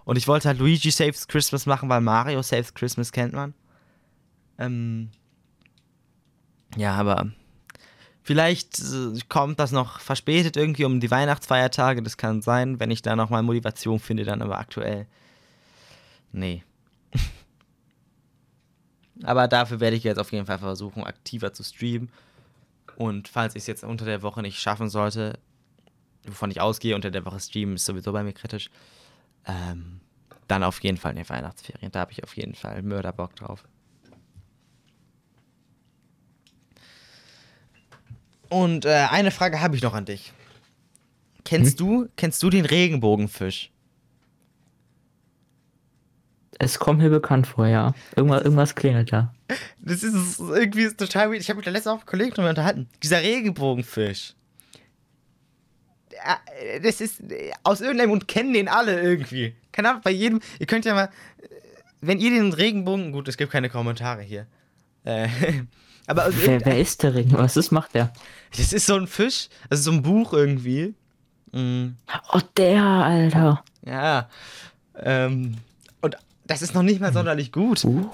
Und 0.03 0.17
ich 0.17 0.27
wollte 0.27 0.47
halt 0.47 0.59
Luigi 0.59 0.91
Saves 0.91 1.27
Christmas 1.27 1.65
machen, 1.65 1.87
weil 1.87 2.01
Mario 2.01 2.41
Saves 2.41 2.73
Christmas 2.73 3.11
kennt 3.11 3.33
man. 3.33 3.53
Ähm. 4.59 5.09
Ja, 6.75 6.93
aber 6.93 7.31
vielleicht 8.21 8.79
äh, 8.79 9.19
kommt 9.27 9.59
das 9.59 9.71
noch 9.71 9.99
verspätet 9.99 10.55
irgendwie 10.55 10.85
um 10.85 10.99
die 10.99 11.09
Weihnachtsfeiertage. 11.09 12.03
Das 12.03 12.17
kann 12.17 12.43
sein, 12.43 12.79
wenn 12.79 12.91
ich 12.91 13.01
da 13.01 13.15
nochmal 13.15 13.41
Motivation 13.41 13.99
finde, 13.99 14.25
dann 14.25 14.43
aber 14.43 14.59
aktuell. 14.59 15.07
Nee. 16.31 16.63
aber 19.23 19.47
dafür 19.47 19.79
werde 19.79 19.95
ich 19.95 20.03
jetzt 20.03 20.19
auf 20.19 20.31
jeden 20.31 20.45
Fall 20.45 20.59
versuchen, 20.59 21.03
aktiver 21.03 21.53
zu 21.53 21.63
streamen. 21.63 22.11
Und 22.97 23.29
falls 23.29 23.55
ich 23.55 23.61
es 23.61 23.67
jetzt 23.67 23.83
unter 23.83 24.05
der 24.05 24.21
Woche 24.21 24.41
nicht 24.41 24.59
schaffen 24.59 24.89
sollte, 24.89 25.39
wovon 26.27 26.51
ich 26.51 26.61
ausgehe, 26.61 26.95
unter 26.95 27.09
der 27.09 27.25
Woche 27.25 27.39
streamen 27.39 27.75
ist 27.75 27.85
sowieso 27.85 28.11
bei 28.11 28.23
mir 28.23 28.33
kritisch, 28.33 28.69
ähm, 29.45 30.01
dann 30.47 30.63
auf 30.63 30.83
jeden 30.83 30.97
Fall 30.97 31.11
in 31.11 31.17
den 31.17 31.29
Weihnachtsferien. 31.29 31.91
Da 31.91 32.01
habe 32.01 32.11
ich 32.11 32.23
auf 32.23 32.35
jeden 32.35 32.55
Fall 32.55 32.81
Mörderbock 32.81 33.35
drauf. 33.35 33.63
Und 38.49 38.85
äh, 38.85 39.07
eine 39.11 39.31
Frage 39.31 39.61
habe 39.61 39.75
ich 39.75 39.81
noch 39.83 39.93
an 39.93 40.05
dich. 40.05 40.33
Kennst 41.45 41.79
du, 41.79 42.07
kennst 42.15 42.41
du 42.43 42.49
den 42.49 42.65
Regenbogenfisch? 42.65 43.71
Es 46.61 46.77
kommt 46.77 46.99
mir 46.99 47.09
bekannt 47.09 47.47
vor, 47.47 47.67
ja. 47.67 47.93
Irgendwas, 48.15 48.41
irgendwas 48.43 48.75
klingelt 48.75 49.13
da. 49.13 49.33
Das 49.79 50.03
ist 50.03 50.39
irgendwie 50.39 50.89
total 50.93 51.31
weird. 51.31 51.41
Ich 51.41 51.49
habe 51.49 51.57
mich 51.57 51.65
da 51.65 51.71
letztens 51.71 51.93
auch 51.93 51.99
mit 51.99 52.07
Kollegen 52.07 52.31
drüber 52.31 52.49
unterhalten. 52.49 52.89
Dieser 53.01 53.21
Regenbogenfisch. 53.21 54.33
Äh, 56.59 56.81
Das 56.81 56.99
ist 56.99 57.21
äh, 57.31 57.51
aus 57.63 57.79
irgendeinem 57.79 58.09
Grund 58.09 58.27
kennen 58.27 58.51
den 58.53 58.67
alle 58.67 59.01
irgendwie. 59.01 59.55
Keine 59.71 59.89
Ahnung, 59.91 60.01
bei 60.03 60.11
jedem. 60.11 60.41
Ihr 60.59 60.65
könnt 60.65 60.83
ja 60.85 60.93
mal. 60.93 61.05
äh, 61.05 61.47
Wenn 62.01 62.19
ihr 62.19 62.31
den 62.31 62.51
Regenbogen. 62.51 63.13
Gut, 63.13 63.27
es 63.29 63.37
gibt 63.37 63.51
keine 63.53 63.69
Kommentare 63.69 64.21
hier. 64.21 64.45
Äh, 65.05 65.29
aber 66.09 66.27
Wer, 66.31 66.65
wer 66.65 66.79
ist 66.79 67.03
der 67.03 67.13
Ring? 67.15 67.31
Was 67.33 67.55
ist, 67.57 67.71
macht 67.71 67.93
der? 67.95 68.11
das 68.57 68.73
ist 68.73 68.85
so 68.85 68.95
ein 68.95 69.07
Fisch. 69.07 69.47
Das 69.69 69.79
ist 69.79 69.85
so 69.85 69.91
ein 69.91 70.01
Buch 70.01 70.33
irgendwie. 70.33 70.93
Mm, 71.51 71.89
Oh, 72.33 72.39
der, 72.57 72.83
Alter. 72.83 73.63
ja. 73.85 74.29
Ähm, 74.95 75.55
und 76.01 76.17
das 76.45 76.61
ist 76.61 76.73
noch 76.73 76.83
nicht 76.83 76.99
mal 76.99 77.13
sonderlich 77.13 77.51
gut. 77.51 77.83
Uh, 77.85 78.09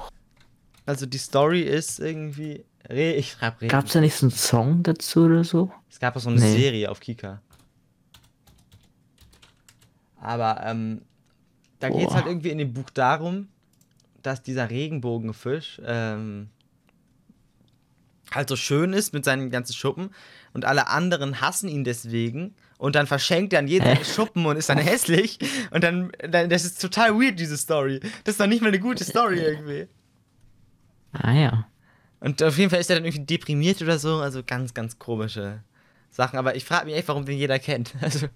Also 0.86 1.06
die 1.06 1.18
Story 1.18 1.62
ist 1.62 2.00
irgendwie. 2.00 2.64
Ich 2.90 3.32
schreibe 3.32 3.62
Regen. 3.62 3.72
gab's 3.72 3.94
da 3.94 4.02
nicht 4.02 4.14
so 4.16 4.26
einen 4.28 4.32
Song 4.32 4.84
dazu 4.84 5.22
oder 5.26 5.44
so? 5.44 5.72
Es 5.90 6.00
gab 6.00 6.16
auch 6.16 6.20
so 6.22 6.30
eine 6.30 6.40
Nee. 6.40 6.56
Serie 6.56 6.92
auf 6.92 7.00
Kika. 7.00 7.42
Aber 10.20 10.62
ähm, 10.66 11.02
da 11.80 11.90
geht 11.90 12.08
es 12.08 12.14
halt 12.14 12.26
irgendwie 12.28 12.50
in 12.50 12.58
dem 12.58 12.74
Buch 12.74 12.90
darum, 12.92 13.48
dass 14.22 14.42
dieser 14.42 14.70
Regenbogenfisch 14.70 15.82
ähm, 15.86 16.50
halt 18.36 18.50
so 18.50 18.56
schön 18.56 18.94
ist 18.94 19.14
mit 19.14 19.26
seinen 19.26 19.50
ganzen 19.50 19.74
Schuppen 19.74 20.10
und 20.54 20.66
alle 20.66 20.88
anderen 20.88 21.42
hassen 21.42 21.68
ihn 21.70 21.84
deswegen 21.84 22.56
und 22.78 22.96
dann 22.96 23.08
verschenkt 23.08 23.54
er 23.54 23.60
an 23.60 23.68
jeden 23.68 23.86
Hä? 23.86 24.04
Schuppen 24.04 24.46
und 24.46 24.58
ist 24.58 24.70
dann 24.70 24.78
hässlich 24.92 25.40
und 25.72 25.84
dann, 25.84 26.12
dann 26.30 26.50
das 26.50 26.66
ist 26.66 26.82
total 26.82 27.14
weird 27.20 27.40
diese 27.40 27.58
Story. 27.58 28.00
Das 28.24 28.34
ist 28.34 28.40
doch 28.40 28.48
nicht 28.48 28.62
mal 28.62 28.68
eine 28.70 28.80
gute 28.80 29.04
Story 29.04 29.40
irgendwie. 29.40 29.88
Ah 31.14 31.34
ja. 31.34 31.68
Und 32.20 32.42
auf 32.42 32.58
jeden 32.58 32.70
Fall 32.70 32.80
ist 32.80 32.90
er 32.90 32.96
dann 32.96 33.06
irgendwie 33.06 33.26
deprimiert 33.26 33.82
oder 33.82 34.00
so. 34.00 34.18
Also 34.18 34.42
ganz, 34.44 34.74
ganz 34.74 34.98
komische 35.00 35.62
Sachen. 36.12 36.40
Aber 36.40 36.56
ich 36.56 36.66
frage 36.66 36.86
mich 36.86 36.96
echt, 36.96 37.08
warum 37.08 37.26
den 37.26 37.38
jeder 37.38 37.60
kennt. 37.60 37.94
Also, 38.02 38.28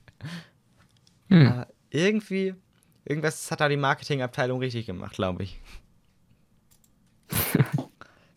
Hm. 1.29 1.65
irgendwie, 1.89 2.55
irgendwas 3.05 3.51
hat 3.51 3.61
da 3.61 3.69
die 3.69 3.77
Marketingabteilung 3.77 4.59
richtig 4.59 4.85
gemacht, 4.85 5.13
glaube 5.13 5.43
ich. 5.43 5.59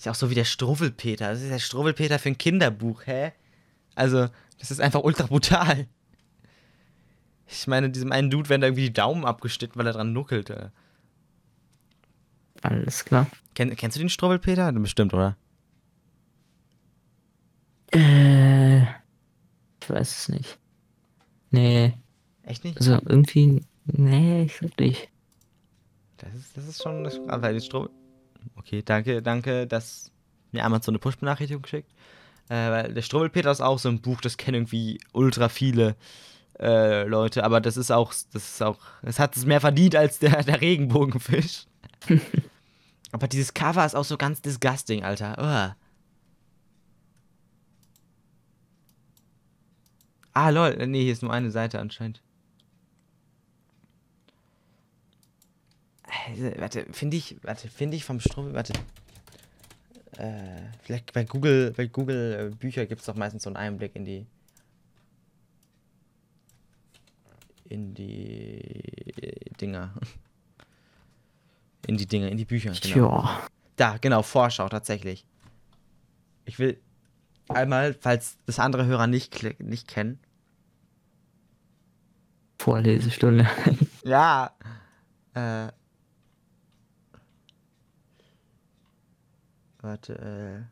Ist 0.03 0.07
ja 0.07 0.11
auch 0.11 0.17
so 0.17 0.31
wie 0.31 0.35
der 0.35 0.45
Struwwelpeter. 0.45 1.29
Das 1.29 1.43
ist 1.43 1.51
der 1.51 1.61
Struwwelpeter 1.61 2.19
für 2.19 2.31
ein 2.31 2.37
Kinderbuch, 2.37 3.07
hä? 3.07 3.31
Also, 3.95 4.29
das 4.59 4.73
ist 4.73 4.81
einfach 4.81 5.05
ultra 5.05 5.27
brutal. 5.27 5.87
Ich 7.47 7.69
meine, 7.69 7.89
diesem 7.89 8.11
einen 8.11 8.29
Dude 8.29 8.49
werden 8.49 8.63
da 8.63 8.67
irgendwie 8.67 8.87
die 8.87 8.93
Daumen 8.93 9.25
abgeschnitten, 9.25 9.79
weil 9.79 9.87
er 9.87 9.93
dran 9.93 10.13
nuckelte. 10.13 10.73
Alles 12.63 13.05
klar. 13.05 13.29
Kenn, 13.55 13.77
kennst 13.77 13.97
du 13.97 14.01
den 14.01 14.09
Struwwelpeter? 14.09 14.73
Bestimmt, 14.73 15.15
oder? 15.15 15.37
Äh, 17.95 18.81
ich 18.81 19.89
weiß 19.89 20.19
es 20.19 20.29
nicht. 20.31 20.59
Nee, 21.53 21.95
Echt 22.43 22.65
nicht? 22.65 22.77
also 22.79 22.95
irgendwie, 23.07 23.65
nee, 23.85 24.43
ich 24.43 24.59
glaube 24.59 24.75
nicht. 24.81 25.11
Das 26.17 26.35
ist, 26.35 26.57
das 26.57 26.67
ist 26.67 26.83
schon 26.83 27.07
aber 27.31 27.53
die 27.53 27.61
Strom. 27.61 27.89
Okay, 28.57 28.83
danke, 28.83 29.23
danke, 29.23 29.67
dass 29.67 30.11
mir 30.53 30.65
Amazon 30.65 30.93
eine 30.93 30.99
Push-Benachrichtigung 30.99 31.63
geschickt. 31.63 31.91
Äh, 32.49 32.71
weil 32.71 32.95
der 32.95 33.03
Struwwelpeter 33.03 33.51
ist 33.51 33.61
auch 33.61 33.79
so 33.79 33.89
ein 33.89 34.01
Buch, 34.01 34.21
das 34.21 34.37
kennen 34.37 34.57
irgendwie 34.57 35.01
ultra 35.13 35.49
viele 35.49 35.97
äh, 36.59 37.05
Leute, 37.05 37.45
aber 37.45 37.61
das 37.61 37.77
ist 37.77 37.91
auch, 37.91 38.13
das 38.33 38.55
ist 38.55 38.63
auch, 38.63 38.79
es 39.03 39.19
hat 39.19 39.37
es 39.37 39.47
mehr 39.47 39.61
verdient 39.61 39.97
als 39.97 40.19
der, 40.19 40.43
der 40.43 40.61
Regenbogenfisch. 40.61 41.67
aber 43.13 43.29
dieses 43.29 43.55
Cover 43.55 43.85
ist 43.87 43.95
auch 43.95 44.05
so 44.05 44.17
ganz 44.17 44.43
disgusting, 44.43 45.05
Alter. 45.05 45.39
Uah. 45.39 45.77
Ah, 50.35 50.49
lol, 50.51 50.87
nee, 50.87 51.03
hier 51.03 51.13
ist 51.13 51.23
nur 51.23 51.33
eine 51.33 51.51
Seite 51.51 51.79
anscheinend. 51.79 52.23
Warte, 56.59 56.87
finde 56.93 57.17
ich, 57.17 57.37
warte, 57.43 57.69
finde 57.69 57.97
ich 57.97 58.05
vom 58.05 58.21
Strom, 58.21 58.53
warte. 58.55 58.73
Äh, 60.19 60.63
vielleicht 60.83 61.13
bei 61.13 61.25
Google, 61.25 61.73
bei 61.73 61.87
Google 61.87 62.53
äh, 62.53 62.55
Bücher 62.55 62.87
gibt 62.87 63.01
es 63.01 63.07
doch 63.07 63.15
meistens 63.15 63.45
so 63.45 63.51
einen 63.51 63.57
Einblick 63.57 63.97
in 63.97 64.05
die. 64.05 64.27
In 67.65 67.95
die 67.95 69.51
Dinger. 69.61 69.95
In 71.87 71.97
die 71.97 72.07
Dinger, 72.07 72.29
in 72.29 72.37
die 72.37 72.45
Bücher, 72.45 72.73
genau. 72.81 73.23
Ja. 73.23 73.47
Da, 73.77 73.97
genau, 73.97 74.23
Vorschau 74.23 74.69
tatsächlich. 74.69 75.25
Ich 76.45 76.59
will 76.59 76.79
einmal, 77.49 77.95
falls 77.95 78.37
das 78.45 78.59
andere 78.59 78.85
Hörer 78.85 79.07
nicht, 79.07 79.43
nicht 79.61 79.89
kennen. 79.89 80.21
Vorlesestunde. 82.59 83.49
Ja. 84.05 84.55
Äh. 85.35 85.69
Warte, 89.83 90.15
äh. 90.15 90.63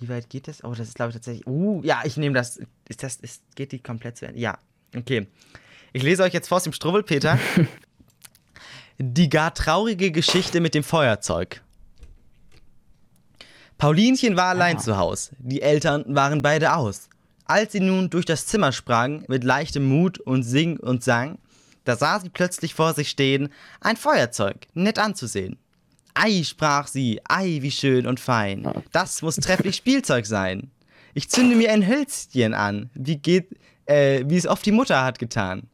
Wie 0.00 0.08
weit 0.08 0.30
geht 0.30 0.48
das? 0.48 0.64
Oh, 0.64 0.70
das 0.74 0.88
ist, 0.88 0.94
glaube 0.94 1.10
ich, 1.10 1.14
tatsächlich. 1.16 1.46
Uh, 1.46 1.80
ja, 1.84 2.00
ich 2.04 2.16
nehme 2.16 2.34
das. 2.34 2.60
Ist 2.88 3.02
das. 3.02 3.16
Ist, 3.16 3.42
geht 3.54 3.72
die 3.72 3.78
komplett 3.80 4.16
zu 4.16 4.26
Ende? 4.26 4.40
Ja. 4.40 4.58
Okay. 4.96 5.26
Ich 5.92 6.02
lese 6.02 6.22
euch 6.22 6.32
jetzt 6.32 6.48
vor 6.48 6.56
aus 6.56 6.64
dem 6.64 6.72
Struwwelpeter. 6.72 7.38
die 8.98 9.28
gar 9.28 9.52
traurige 9.54 10.10
Geschichte 10.10 10.60
mit 10.60 10.74
dem 10.74 10.84
Feuerzeug. 10.84 11.62
Paulinchen 13.78 14.36
war 14.36 14.46
allein 14.50 14.76
Ah. 14.76 14.80
zu 14.80 14.96
Hause. 14.96 15.32
Die 15.38 15.60
Eltern 15.62 16.04
waren 16.14 16.38
beide 16.40 16.74
aus. 16.76 17.08
Als 17.44 17.72
sie 17.72 17.80
nun 17.80 18.10
durch 18.10 18.24
das 18.24 18.46
Zimmer 18.46 18.70
sprang, 18.70 19.24
mit 19.28 19.42
leichtem 19.44 19.84
Mut 19.84 20.18
und 20.18 20.44
sing 20.44 20.78
und 20.78 21.02
sang, 21.02 21.38
da 21.84 21.96
sah 21.96 22.20
sie 22.20 22.28
plötzlich 22.30 22.74
vor 22.74 22.94
sich 22.94 23.08
stehen 23.10 23.48
ein 23.80 23.96
Feuerzeug, 23.96 24.68
nett 24.74 24.98
anzusehen. 25.00 25.58
Ei, 26.14 26.42
sprach 26.44 26.86
sie, 26.88 27.20
ei, 27.28 27.58
wie 27.62 27.70
schön 27.70 28.06
und 28.06 28.20
fein, 28.20 28.70
das 28.92 29.22
muss 29.22 29.36
trefflich 29.36 29.76
Spielzeug 29.76 30.26
sein. 30.26 30.70
Ich 31.14 31.28
zünde 31.28 31.56
mir 31.56 31.70
ein 31.72 31.86
Hölzchen 31.86 32.54
an, 32.54 32.90
wie 32.94 33.16
geht, 33.16 33.48
äh, 33.86 34.24
wie 34.26 34.36
es 34.36 34.46
oft 34.46 34.64
die 34.64 34.72
Mutter 34.72 35.04
hat 35.04 35.18
getan. 35.18 35.68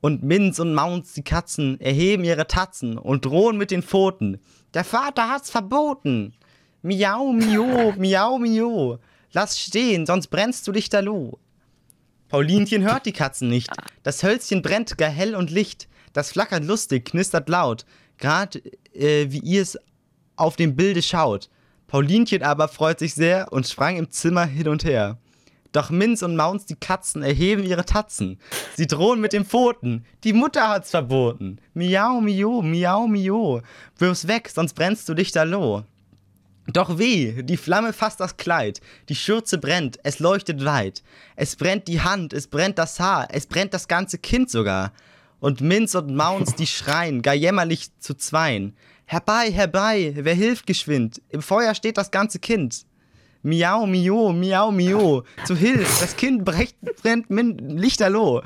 Und 0.00 0.22
Minz 0.22 0.58
und 0.58 0.72
Maunz, 0.72 1.12
die 1.12 1.22
Katzen, 1.22 1.78
erheben 1.80 2.24
ihre 2.24 2.46
Tatzen 2.46 2.96
und 2.96 3.24
drohen 3.26 3.58
mit 3.58 3.70
den 3.70 3.82
Pfoten. 3.82 4.40
Der 4.72 4.84
Vater 4.84 5.28
hat's 5.28 5.50
verboten. 5.50 6.32
Miau, 6.82 7.32
mio, 7.32 7.92
miau, 7.98 8.38
mio. 8.38 8.98
Lass 9.32 9.60
stehen, 9.60 10.06
sonst 10.06 10.28
brennst 10.28 10.66
du 10.66 10.72
lichterloh. 10.72 11.38
Paulinchen 12.28 12.82
hört 12.82 13.06
die 13.06 13.12
Katzen 13.12 13.48
nicht. 13.48 13.70
Das 14.02 14.22
Hölzchen 14.22 14.62
brennt 14.62 14.96
gar 14.96 15.10
hell 15.10 15.34
und 15.34 15.50
licht. 15.50 15.88
Das 16.12 16.32
flackert 16.32 16.64
lustig, 16.64 17.06
knistert 17.06 17.48
laut. 17.48 17.84
Grad 18.20 18.60
äh, 18.94 19.26
wie 19.30 19.40
ihr 19.40 19.62
es 19.62 19.78
auf 20.36 20.56
dem 20.56 20.76
Bilde 20.76 21.02
schaut. 21.02 21.50
Paulinchen 21.86 22.42
aber 22.42 22.68
freut 22.68 22.98
sich 22.98 23.14
sehr 23.14 23.52
und 23.52 23.66
sprang 23.66 23.96
im 23.96 24.10
Zimmer 24.10 24.46
hin 24.46 24.68
und 24.68 24.84
her. 24.84 25.18
Doch 25.72 25.90
Minz 25.90 26.22
und 26.22 26.34
Maunz, 26.34 26.66
die 26.66 26.74
Katzen, 26.74 27.22
erheben 27.22 27.62
ihre 27.62 27.84
Tatzen. 27.84 28.40
Sie 28.76 28.88
drohen 28.88 29.20
mit 29.20 29.32
den 29.32 29.44
Pfoten. 29.44 30.04
Die 30.24 30.32
Mutter 30.32 30.68
hat's 30.68 30.90
verboten. 30.90 31.60
Miau, 31.74 32.20
mio, 32.20 32.60
miau, 32.62 33.06
mio. 33.06 33.62
Wirf's 33.98 34.26
weg, 34.26 34.50
sonst 34.52 34.74
brennst 34.74 35.08
du 35.08 35.12
lichterloh. 35.12 35.84
Doch 36.66 36.98
weh, 36.98 37.42
die 37.42 37.56
Flamme 37.56 37.92
fasst 37.92 38.20
das 38.20 38.36
Kleid, 38.36 38.80
die 39.08 39.16
Schürze 39.16 39.58
brennt, 39.58 39.98
es 40.04 40.18
leuchtet 40.18 40.64
weit. 40.64 41.02
Es 41.34 41.56
brennt 41.56 41.88
die 41.88 42.00
Hand, 42.00 42.32
es 42.32 42.46
brennt 42.46 42.78
das 42.78 43.00
Haar, 43.00 43.28
es 43.30 43.46
brennt 43.46 43.74
das 43.74 43.88
ganze 43.88 44.18
Kind 44.18 44.50
sogar. 44.50 44.92
Und 45.40 45.60
Minz 45.60 45.94
und 45.94 46.14
Maunz, 46.14 46.54
die 46.54 46.66
schreien, 46.66 47.22
gar 47.22 47.34
jämmerlich 47.34 47.90
zu 47.98 48.14
zweien. 48.14 48.76
Herbei, 49.06 49.50
herbei, 49.50 50.12
wer 50.16 50.34
hilft 50.34 50.66
geschwind? 50.66 51.20
Im 51.30 51.42
Feuer 51.42 51.74
steht 51.74 51.96
das 51.96 52.10
ganze 52.10 52.38
Kind. 52.38 52.84
Miau, 53.42 53.86
mio, 53.86 54.32
miau, 54.32 54.70
mio. 54.70 55.24
Zu 55.46 55.56
Hilf, 55.56 56.00
das 56.00 56.16
Kind 56.16 56.44
brecht, 56.44 56.76
brennt 57.02 57.30
min, 57.30 57.56
lichterloh. 57.78 58.42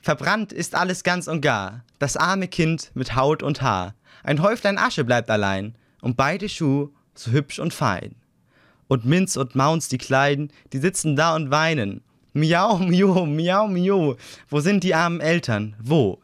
Verbrannt 0.00 0.52
ist 0.52 0.74
alles 0.74 1.02
ganz 1.02 1.26
und 1.26 1.40
gar. 1.40 1.84
Das 1.98 2.16
arme 2.16 2.46
Kind 2.46 2.92
mit 2.94 3.16
Haut 3.16 3.42
und 3.42 3.60
Haar. 3.60 3.94
Ein 4.22 4.40
Häuflein 4.40 4.78
Asche 4.78 5.02
bleibt 5.02 5.30
allein. 5.30 5.74
Und 6.00 6.16
beide 6.16 6.48
Schuh 6.48 6.90
so 7.14 7.32
hübsch 7.32 7.58
und 7.58 7.74
fein. 7.74 8.14
Und 8.86 9.04
Minz 9.04 9.36
und 9.36 9.54
Maunz, 9.54 9.88
die 9.88 9.98
Kleiden, 9.98 10.52
die 10.72 10.78
sitzen 10.78 11.16
da 11.16 11.34
und 11.34 11.50
weinen. 11.50 12.02
Miau, 12.34 12.78
mio, 12.78 13.26
miau, 13.26 13.68
mio. 13.68 14.16
Wo 14.48 14.60
sind 14.60 14.82
die 14.82 14.94
armen 14.94 15.20
Eltern? 15.20 15.76
Wo? 15.80 16.20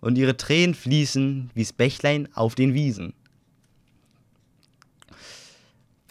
Und 0.00 0.16
ihre 0.16 0.36
Tränen 0.36 0.74
fließen 0.74 1.50
wie's 1.54 1.72
Bächlein 1.72 2.28
auf 2.34 2.54
den 2.54 2.74
Wiesen. 2.74 3.12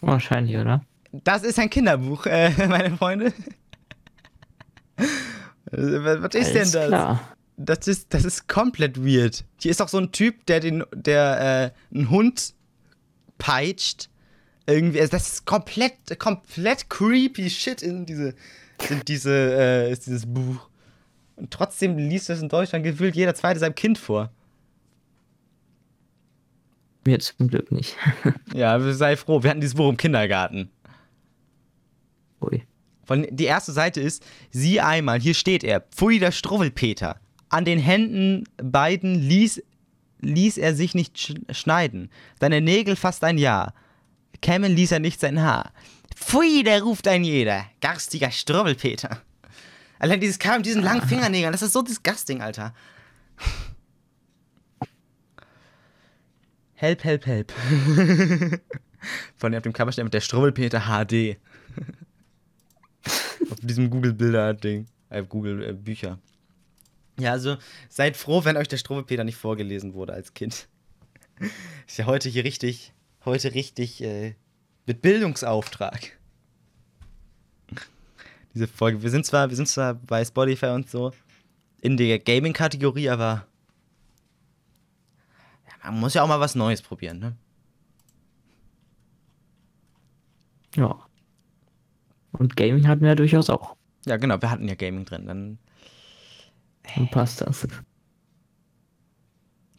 Wahrscheinlich, 0.00 0.56
oder? 0.58 0.84
Das 1.12 1.42
ist 1.42 1.58
ein 1.58 1.70
Kinderbuch, 1.70 2.26
äh, 2.26 2.50
meine 2.68 2.96
Freunde. 2.96 3.32
Was 5.70 6.34
ist 6.34 6.54
denn 6.54 6.60
Alles 6.60 6.72
das? 6.72 6.86
Klar. 6.86 7.36
Das 7.56 7.88
ist, 7.88 8.14
das 8.14 8.24
ist 8.24 8.48
komplett 8.48 9.04
weird. 9.04 9.44
Hier 9.60 9.70
ist 9.70 9.82
auch 9.82 9.88
so 9.88 9.98
ein 9.98 10.12
Typ, 10.12 10.46
der 10.46 10.60
den, 10.60 10.84
der 10.94 11.72
äh, 11.92 11.96
einen 11.96 12.10
Hund 12.10 12.54
peitscht. 13.38 14.10
Irgendwie, 14.66 15.00
also 15.00 15.10
das 15.10 15.32
ist 15.32 15.46
komplett, 15.46 15.94
komplett 16.18 16.88
creepy 16.90 17.48
Shit 17.48 17.82
in 17.82 18.04
diese, 18.06 18.34
sind 18.82 19.08
diese, 19.08 19.32
äh, 19.32 19.92
ist 19.92 20.06
dieses 20.06 20.26
Buch. 20.26 20.68
Und 21.36 21.50
trotzdem 21.50 21.96
liest 21.96 22.28
das 22.28 22.42
in 22.42 22.48
Deutschland 22.48 22.84
gefühlt 22.84 23.14
jeder 23.14 23.34
Zweite 23.34 23.60
seinem 23.60 23.74
Kind 23.74 23.98
vor. 23.98 24.30
Mir 27.04 27.20
zum 27.20 27.48
Glück 27.48 27.72
nicht. 27.72 27.96
Ja, 28.54 28.80
sei 28.92 29.16
froh, 29.16 29.42
wir 29.42 29.50
hatten 29.50 29.60
dieses 29.60 29.76
Buch 29.76 29.88
im 29.88 29.96
Kindergarten. 29.96 30.70
Ui. 32.40 32.62
Von, 33.04 33.26
die 33.30 33.44
erste 33.44 33.72
Seite 33.72 34.00
ist, 34.00 34.24
sieh 34.50 34.80
einmal, 34.80 35.20
hier 35.20 35.34
steht 35.34 35.64
er, 35.64 35.80
Pfui 35.80 36.18
der 36.18 36.32
Struwwelpeter. 36.32 37.20
An 37.48 37.64
den 37.64 37.78
Händen 37.78 38.44
beiden 38.62 39.14
ließ, 39.14 39.62
ließ 40.20 40.58
er 40.58 40.74
sich 40.74 40.94
nicht 40.94 41.18
sch 41.18 41.34
schneiden. 41.50 42.10
Seine 42.40 42.60
Nägel 42.60 42.96
fast 42.96 43.24
ein 43.24 43.38
Jahr. 43.38 43.72
Kämmen 44.40 44.74
ließ 44.74 44.92
er 44.92 45.00
nicht 45.00 45.20
sein 45.20 45.40
Haar. 45.42 45.72
Pfui, 46.14 46.62
der 46.62 46.82
ruft 46.82 47.08
ein 47.08 47.24
jeder. 47.24 47.66
Garstiger 47.80 48.30
Struwwelpeter. 48.30 49.22
Allein 49.98 50.20
dieses 50.20 50.38
Kerl 50.38 50.58
mit 50.58 50.66
diesen 50.66 50.82
langen 50.82 51.06
Fingernägeln, 51.06 51.52
das 51.52 51.62
ist 51.62 51.72
so 51.72 51.82
disgusting, 51.82 52.40
Alter. 52.40 52.74
Help, 56.74 57.02
help, 57.02 57.26
help. 57.26 57.52
Von 59.36 59.54
auf 59.54 59.62
dem 59.62 59.72
Cover 59.72 59.90
steht 59.90 60.04
mit 60.04 60.14
der 60.14 60.20
Struwwelpeter 60.20 60.82
HD. 60.82 61.38
auf 63.50 63.58
diesem 63.60 63.90
Google-Bilder-Ding. 63.90 64.86
Äh, 65.10 65.24
Google-Bücher. 65.24 66.18
Ja, 67.18 67.32
also 67.32 67.56
seid 67.88 68.16
froh, 68.16 68.44
wenn 68.44 68.56
euch 68.56 68.68
der 68.68 68.76
Struwwelpeter 68.76 69.24
nicht 69.24 69.36
vorgelesen 69.36 69.94
wurde 69.94 70.12
als 70.12 70.34
Kind. 70.34 70.68
Ist 71.86 71.98
ja 71.98 72.06
heute 72.06 72.28
hier 72.28 72.44
richtig, 72.44 72.92
heute 73.24 73.54
richtig 73.54 74.02
äh, 74.02 74.34
mit 74.86 75.02
Bildungsauftrag. 75.02 76.18
Diese 78.54 78.66
Folge. 78.66 79.02
Wir 79.02 79.10
sind 79.10 79.26
zwar, 79.26 79.48
wir 79.48 79.56
sind 79.56 79.68
zwar 79.68 79.94
bei 79.94 80.24
Spotify 80.24 80.66
und 80.66 80.88
so 80.90 81.12
in 81.80 81.96
der 81.96 82.18
Gaming-Kategorie, 82.18 83.08
aber 83.10 83.46
ja, 85.66 85.90
man 85.90 86.00
muss 86.00 86.14
ja 86.14 86.22
auch 86.22 86.28
mal 86.28 86.40
was 86.40 86.54
Neues 86.54 86.82
probieren, 86.82 87.18
ne? 87.18 87.36
Ja. 90.74 90.98
Und 92.32 92.56
Gaming 92.56 92.86
hatten 92.86 93.02
wir 93.02 93.08
ja 93.08 93.14
durchaus 93.14 93.50
auch. 93.50 93.76
Ja, 94.06 94.16
genau, 94.16 94.40
wir 94.40 94.50
hatten 94.50 94.68
ja 94.68 94.74
Gaming 94.74 95.04
drin. 95.04 95.26
Dann, 95.26 95.58
Dann 96.94 97.10
passt 97.10 97.40
das. 97.40 97.66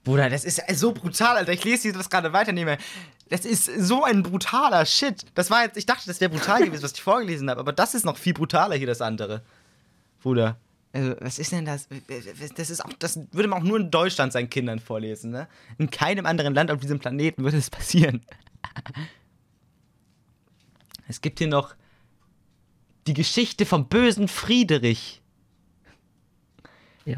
Bruder, 0.03 0.29
das 0.29 0.45
ist 0.45 0.61
so 0.73 0.93
brutal, 0.93 1.37
Alter. 1.37 1.53
Ich 1.53 1.63
lese 1.63 1.91
das 1.91 2.09
gerade 2.09 2.33
weiternehme. 2.33 2.77
Das 3.29 3.45
ist 3.45 3.65
so 3.65 4.03
ein 4.03 4.23
brutaler 4.23 4.85
Shit. 4.85 5.25
Das 5.35 5.51
war 5.51 5.63
jetzt, 5.63 5.77
ich 5.77 5.85
dachte, 5.85 6.07
das 6.07 6.19
wäre 6.19 6.31
brutal 6.31 6.63
gewesen, 6.63 6.81
was 6.81 6.93
ich 6.93 7.01
vorgelesen 7.01 7.49
habe, 7.49 7.59
aber 7.59 7.73
das 7.73 7.93
ist 7.93 8.05
noch 8.05 8.17
viel 8.17 8.33
brutaler 8.33 8.75
hier, 8.75 8.87
das 8.87 9.01
andere. 9.01 9.43
Bruder. 10.21 10.57
Also, 10.91 11.15
was 11.19 11.37
ist 11.37 11.51
denn 11.51 11.65
das? 11.65 11.87
Das 12.55 12.71
ist 12.71 12.83
auch, 12.83 12.91
das 12.97 13.19
würde 13.31 13.47
man 13.47 13.61
auch 13.61 13.65
nur 13.65 13.77
in 13.77 13.91
Deutschland 13.91 14.33
seinen 14.33 14.49
Kindern 14.49 14.79
vorlesen, 14.79 15.29
ne? 15.29 15.47
In 15.77 15.91
keinem 15.91 16.25
anderen 16.25 16.55
Land 16.55 16.71
auf 16.71 16.79
diesem 16.79 16.97
Planeten 16.97 17.43
würde 17.43 17.57
es 17.57 17.69
passieren. 17.69 18.25
Es 21.07 21.21
gibt 21.21 21.37
hier 21.37 21.47
noch 21.47 21.75
die 23.05 23.13
Geschichte 23.13 23.67
vom 23.67 23.87
bösen 23.87 24.27
Friedrich. 24.27 25.21
Ja. 27.05 27.17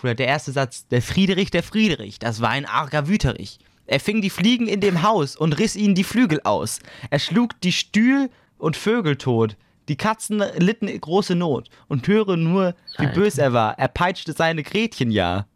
Bruder, 0.00 0.14
der 0.14 0.28
erste 0.28 0.52
Satz. 0.52 0.86
Der 0.88 1.02
Friedrich, 1.02 1.50
der 1.50 1.62
Friedrich, 1.62 2.18
das 2.18 2.40
war 2.40 2.50
ein 2.50 2.66
arger 2.66 3.08
Wüterich. 3.08 3.58
Er 3.86 4.00
fing 4.00 4.20
die 4.20 4.30
Fliegen 4.30 4.68
in 4.68 4.80
dem 4.80 5.02
Haus 5.02 5.34
und 5.34 5.58
riss 5.58 5.74
ihnen 5.74 5.94
die 5.94 6.04
Flügel 6.04 6.40
aus. 6.44 6.80
Er 7.10 7.18
schlug 7.18 7.58
die 7.62 7.72
Stühl 7.72 8.28
und 8.58 8.76
Vögel 8.76 9.16
tot. 9.16 9.56
Die 9.88 9.96
Katzen 9.96 10.42
litten 10.58 10.88
große 11.00 11.34
Not. 11.34 11.70
Und 11.88 12.06
höre 12.06 12.36
nur, 12.36 12.74
wie 12.98 13.06
Alter. 13.06 13.20
bös 13.20 13.38
er 13.38 13.54
war. 13.54 13.78
Er 13.78 13.88
peitschte 13.88 14.34
seine 14.34 14.62
Gretchen 14.62 15.10
ja. 15.10 15.46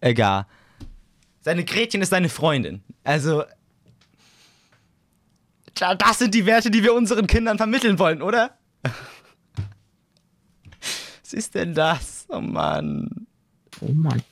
Äh, 0.00 0.12
gar. 0.12 0.46
Seine 1.40 1.64
Gretchen 1.64 2.02
ist 2.02 2.10
seine 2.10 2.28
Freundin. 2.28 2.82
Also. 3.04 3.44
Das 5.74 6.18
sind 6.18 6.34
die 6.34 6.44
Werte, 6.44 6.70
die 6.70 6.82
wir 6.82 6.92
unseren 6.92 7.26
Kindern 7.26 7.56
vermitteln 7.56 7.98
wollen, 7.98 8.20
oder? 8.20 8.58
Was 11.22 11.32
ist 11.32 11.54
denn 11.54 11.72
das? 11.72 12.26
Oh 12.28 12.40
Mann. 12.40 13.27
Oh 13.80 13.92
Mann. 13.92 14.22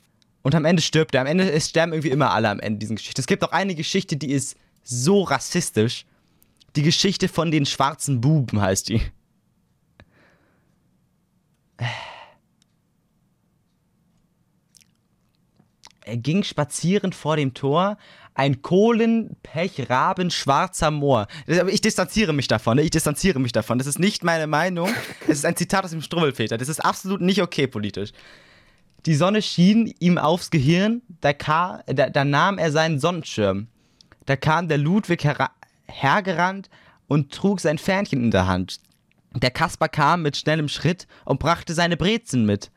Und 0.41 0.55
am 0.55 0.65
Ende 0.65 0.81
stirbt 0.81 1.13
er. 1.15 1.21
Am 1.21 1.27
Ende 1.27 1.51
es 1.51 1.69
sterben 1.69 1.93
irgendwie 1.93 2.09
immer 2.09 2.31
alle 2.31 2.49
am 2.49 2.59
Ende 2.59 2.79
dieser 2.79 2.95
Geschichte. 2.95 3.21
Es 3.21 3.27
gibt 3.27 3.43
auch 3.43 3.51
eine 3.51 3.75
Geschichte, 3.75 4.17
die 4.17 4.31
ist 4.31 4.57
so 4.83 5.23
rassistisch. 5.23 6.05
Die 6.75 6.83
Geschichte 6.83 7.27
von 7.27 7.51
den 7.51 7.65
schwarzen 7.65 8.21
Buben 8.21 8.61
heißt 8.61 8.89
die. 8.89 9.01
Er 16.07 16.15
ging 16.15 16.43
spazieren 16.43 17.11
vor 17.11 17.35
dem 17.35 17.53
Tor, 17.53 17.97
ein 18.33 18.61
Kohlenpechraben 18.61 20.31
schwarzer 20.31 20.89
Moor. 20.89 21.27
Aber 21.47 21.69
Ich 21.69 21.81
distanziere 21.81 22.31
mich 22.31 22.47
davon, 22.47 22.77
ne? 22.77 22.83
ich 22.83 22.91
distanziere 22.91 23.39
mich 23.39 23.51
davon. 23.51 23.77
Das 23.77 23.87
ist 23.87 23.99
nicht 23.99 24.23
meine 24.23 24.47
Meinung. 24.47 24.89
Es 25.27 25.39
ist 25.39 25.45
ein 25.45 25.57
Zitat 25.57 25.83
aus 25.83 25.91
dem 25.91 26.01
Struwwelpeter. 26.01 26.57
Das 26.57 26.69
ist 26.69 26.79
absolut 26.79 27.19
nicht 27.19 27.41
okay 27.41 27.67
politisch. 27.67 28.11
Die 29.05 29.15
Sonne 29.15 29.41
schien 29.41 29.93
ihm 29.99 30.17
aufs 30.17 30.49
Gehirn, 30.49 31.01
da, 31.21 31.33
kam, 31.33 31.81
da, 31.85 32.09
da 32.09 32.25
nahm 32.25 32.57
er 32.57 32.71
seinen 32.71 32.99
Sonnenschirm. 32.99 33.67
Da 34.25 34.35
kam 34.35 34.67
der 34.67 34.77
Ludwig 34.77 35.23
hera- 35.23 35.51
hergerannt 35.87 36.69
und 37.07 37.31
trug 37.31 37.59
sein 37.61 37.77
Fähnchen 37.77 38.23
in 38.23 38.31
der 38.31 38.47
Hand. 38.47 38.79
Der 39.33 39.51
Kasper 39.51 39.87
kam 39.87 40.23
mit 40.23 40.35
schnellem 40.35 40.67
Schritt 40.67 41.07
und 41.25 41.39
brachte 41.39 41.73
seine 41.73 41.95
Brezen 41.95 42.45
mit. 42.45 42.71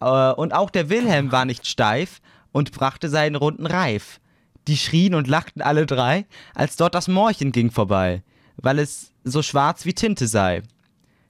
Äh, 0.00 0.32
und 0.32 0.52
auch 0.52 0.70
der 0.70 0.88
Wilhelm 0.88 1.30
war 1.32 1.44
nicht 1.44 1.66
steif 1.66 2.20
und 2.52 2.72
brachte 2.72 3.08
seinen 3.08 3.36
runden 3.36 3.66
Reif. 3.66 4.20
Die 4.66 4.76
schrien 4.76 5.14
und 5.14 5.28
lachten 5.28 5.62
alle 5.62 5.86
drei, 5.86 6.26
als 6.54 6.76
dort 6.76 6.94
das 6.96 7.06
Moorchen 7.06 7.52
ging 7.52 7.70
vorbei, 7.70 8.22
weil 8.56 8.80
es 8.80 9.12
so 9.22 9.42
schwarz 9.42 9.84
wie 9.84 9.94
Tinte 9.94 10.26
sei. 10.26 10.62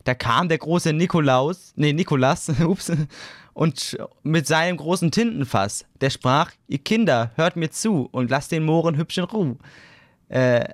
Da 0.05 0.15
kam 0.15 0.49
der 0.49 0.59
große 0.59 0.93
Nikolaus, 0.95 1.73
nee, 1.77 1.93
Nikolas, 1.93 2.49
ups, 2.61 2.93
und 3.57 3.97
mit 4.23 4.47
seinem 4.47 4.77
großen 4.77 5.11
Tintenfass, 5.11 5.87
der 6.03 6.11
sprach, 6.11 6.53
ihr 6.69 6.77
Kinder, 6.77 7.31
hört 7.37 7.57
mir 7.57 7.71
zu 7.71 8.07
und 8.13 8.31
lasst 8.31 8.53
den 8.53 8.67
Mohren 8.67 8.99
hübsch 8.99 9.17
in 9.17 9.25
Ruhe. 9.25 9.57
Äh, 10.29 10.69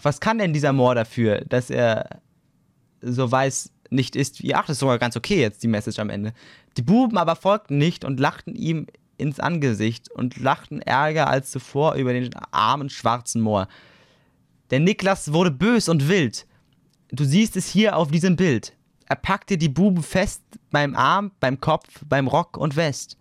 was 0.00 0.20
kann 0.20 0.38
denn 0.38 0.54
dieser 0.54 0.72
Moor 0.72 0.94
dafür, 0.94 1.42
dass 1.42 1.68
er 1.68 2.22
so 3.02 3.30
weiß 3.30 3.72
nicht 3.90 4.16
ist 4.16 4.42
wie, 4.42 4.54
ach, 4.54 4.62
das 4.62 4.76
ist 4.76 4.80
sogar 4.80 4.98
ganz 4.98 5.18
okay 5.18 5.38
jetzt, 5.38 5.62
die 5.62 5.68
Message 5.68 5.98
am 5.98 6.08
Ende. 6.08 6.32
Die 6.78 6.82
Buben 6.82 7.18
aber 7.18 7.36
folgten 7.36 7.76
nicht 7.76 8.06
und 8.06 8.18
lachten 8.18 8.54
ihm 8.54 8.86
ins 9.18 9.38
Angesicht 9.38 10.10
und 10.10 10.38
lachten 10.38 10.80
ärger 10.80 11.28
als 11.28 11.50
zuvor 11.50 11.92
über 11.96 12.14
den 12.14 12.34
armen 12.52 12.88
schwarzen 12.88 13.42
Moor. 13.42 13.68
Der 14.70 14.80
Niklas 14.80 15.34
wurde 15.34 15.50
bös 15.50 15.90
und 15.90 16.08
wild. 16.08 16.46
Du 17.10 17.24
siehst 17.24 17.54
es 17.54 17.68
hier 17.68 17.98
auf 17.98 18.10
diesem 18.10 18.36
Bild. 18.36 18.72
Er 19.06 19.16
packte 19.16 19.58
die 19.58 19.68
Buben 19.68 20.02
fest 20.02 20.42
beim 20.70 20.94
Arm, 20.94 21.32
beim 21.40 21.60
Kopf, 21.60 22.02
beim 22.08 22.26
Rock 22.26 22.56
und 22.56 22.76
West. 22.76 23.18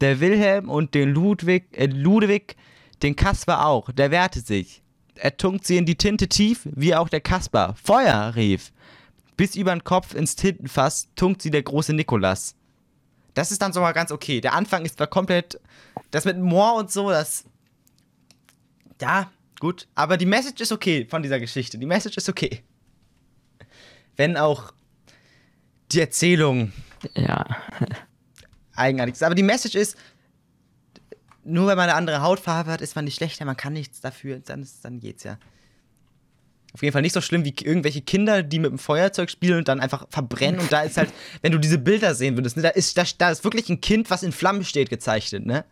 Der 0.00 0.20
Wilhelm 0.20 0.68
und 0.68 0.94
den 0.94 1.10
Ludwig, 1.10 1.66
äh, 1.72 1.86
Ludwig, 1.86 2.56
den 3.02 3.16
Kasper 3.16 3.66
auch, 3.66 3.90
der 3.92 4.10
wehrte 4.10 4.40
sich. 4.40 4.82
Er 5.14 5.36
tunkt 5.36 5.66
sie 5.66 5.76
in 5.76 5.86
die 5.86 5.96
Tinte 5.96 6.28
tief, 6.28 6.68
wie 6.72 6.94
auch 6.94 7.08
der 7.08 7.20
Kasper. 7.20 7.74
Feuer, 7.82 8.34
rief. 8.34 8.72
Bis 9.36 9.56
über 9.56 9.72
den 9.72 9.84
Kopf 9.84 10.14
ins 10.14 10.36
Tintenfass 10.36 11.08
tunkt 11.16 11.42
sie 11.42 11.50
der 11.50 11.62
große 11.62 11.92
Nikolas. 11.92 12.54
Das 13.34 13.50
ist 13.50 13.62
dann 13.62 13.72
sogar 13.72 13.92
ganz 13.92 14.12
okay. 14.12 14.40
Der 14.40 14.54
Anfang 14.54 14.84
ist 14.84 14.96
zwar 14.96 15.08
komplett. 15.08 15.60
Das 16.10 16.24
mit 16.24 16.38
Moor 16.38 16.76
und 16.76 16.90
so, 16.90 17.10
das. 17.10 17.44
Ja, 19.00 19.30
gut. 19.58 19.88
Aber 19.94 20.16
die 20.16 20.26
Message 20.26 20.60
ist 20.60 20.72
okay 20.72 21.06
von 21.08 21.22
dieser 21.22 21.40
Geschichte. 21.40 21.78
Die 21.78 21.86
Message 21.86 22.16
ist 22.16 22.28
okay. 22.28 22.62
Wenn 24.16 24.36
auch 24.36 24.72
die 25.94 26.00
Erzählung 26.00 26.72
Ja. 27.14 27.44
eigenartig. 28.74 29.22
Aber 29.24 29.34
die 29.34 29.42
Message 29.42 29.74
ist, 29.74 29.96
nur 31.44 31.66
wenn 31.68 31.76
man 31.76 31.88
eine 31.88 31.94
andere 31.94 32.22
Hautfarbe 32.22 32.70
hat, 32.70 32.80
ist 32.80 32.96
man 32.96 33.04
nicht 33.04 33.16
schlechter, 33.16 33.44
man 33.44 33.56
kann 33.56 33.72
nichts 33.74 34.00
dafür, 34.00 34.40
dann, 34.40 34.62
ist, 34.62 34.84
dann 34.84 35.00
geht's 35.00 35.24
ja. 35.24 35.38
Auf 36.72 36.82
jeden 36.82 36.92
Fall 36.92 37.02
nicht 37.02 37.12
so 37.12 37.20
schlimm 37.20 37.44
wie 37.44 37.54
irgendwelche 37.62 38.00
Kinder, 38.02 38.42
die 38.42 38.58
mit 38.58 38.70
dem 38.70 38.78
Feuerzeug 38.78 39.30
spielen 39.30 39.58
und 39.58 39.68
dann 39.68 39.78
einfach 39.78 40.06
verbrennen. 40.10 40.58
Und 40.60 40.72
da 40.72 40.80
ist 40.82 40.96
halt, 40.96 41.12
wenn 41.42 41.52
du 41.52 41.58
diese 41.58 41.78
Bilder 41.78 42.14
sehen 42.16 42.36
würdest, 42.36 42.56
ne, 42.56 42.64
da, 42.64 42.70
ist, 42.70 42.98
da, 42.98 43.04
da 43.18 43.30
ist 43.30 43.44
wirklich 43.44 43.68
ein 43.68 43.80
Kind, 43.80 44.10
was 44.10 44.22
in 44.24 44.32
Flammen 44.32 44.64
steht, 44.64 44.90
gezeichnet, 44.90 45.46
ne? 45.46 45.64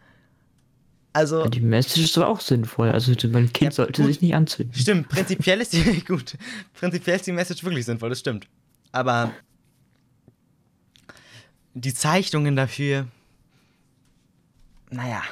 Also. 1.14 1.46
Die 1.48 1.60
Message 1.60 2.04
ist 2.04 2.16
aber 2.16 2.28
auch 2.28 2.40
sinnvoll. 2.40 2.90
Also 2.90 3.12
mein 3.28 3.52
Kind 3.52 3.72
Ja, 3.72 3.76
sollte 3.84 4.02
gut. 4.02 4.12
sich 4.12 4.22
nicht 4.22 4.34
anzünden. 4.34 4.74
Stimmt, 4.74 5.08
prinzipiell 5.08 5.60
ist 5.60 5.72
die 5.72 5.82
gut. 6.06 6.36
Prinzipiell 6.74 7.16
ist 7.16 7.26
die 7.26 7.32
Message 7.32 7.64
wirklich 7.64 7.84
sinnvoll, 7.84 8.08
das 8.10 8.20
stimmt. 8.20 8.46
Aber 8.92 9.32
die 11.74 11.94
Zeichnungen 11.94 12.56
dafür, 12.56 13.06
naja. 14.90 15.22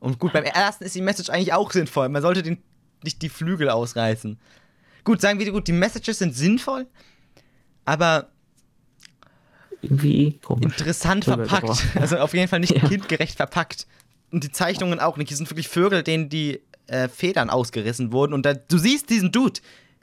Und 0.00 0.18
gut, 0.18 0.32
beim 0.32 0.44
ersten 0.44 0.84
ist 0.84 0.94
die 0.94 1.00
Message 1.02 1.30
eigentlich 1.30 1.52
auch 1.52 1.72
sinnvoll. 1.72 2.08
Man 2.08 2.22
sollte 2.22 2.42
den, 2.42 2.58
nicht 3.02 3.20
die 3.22 3.28
Flügel 3.28 3.68
ausreißen. 3.70 4.38
Gut, 5.04 5.20
sagen 5.20 5.38
wir 5.38 5.50
gut, 5.50 5.66
die 5.68 5.72
Messages 5.72 6.18
sind 6.18 6.34
sinnvoll, 6.36 6.86
aber 7.84 8.28
Irgendwie 9.82 10.38
komisch. 10.42 10.64
interessant 10.66 11.24
verpackt. 11.24 11.84
Also 11.96 12.18
auf 12.18 12.34
jeden 12.34 12.48
Fall 12.48 12.60
nicht 12.60 12.72
Ja. 12.82 12.88
kindgerecht 12.88 13.36
verpackt. 13.36 13.86
Und 14.30 14.44
die 14.44 14.52
Zeichnungen 14.52 15.00
auch 15.00 15.16
nicht. 15.16 15.28
Hier 15.28 15.36
sind 15.36 15.50
wirklich 15.50 15.68
Vögel, 15.68 16.02
denen 16.02 16.28
die 16.28 16.60
äh, 16.86 17.08
Federn 17.08 17.48
ausgerissen 17.50 18.12
wurden. 18.12 18.34
Und 18.34 18.44
da, 18.44 18.54
du 18.54 18.76
siehst 18.78 19.08
diesen 19.10 19.32
Dude, 19.32 19.60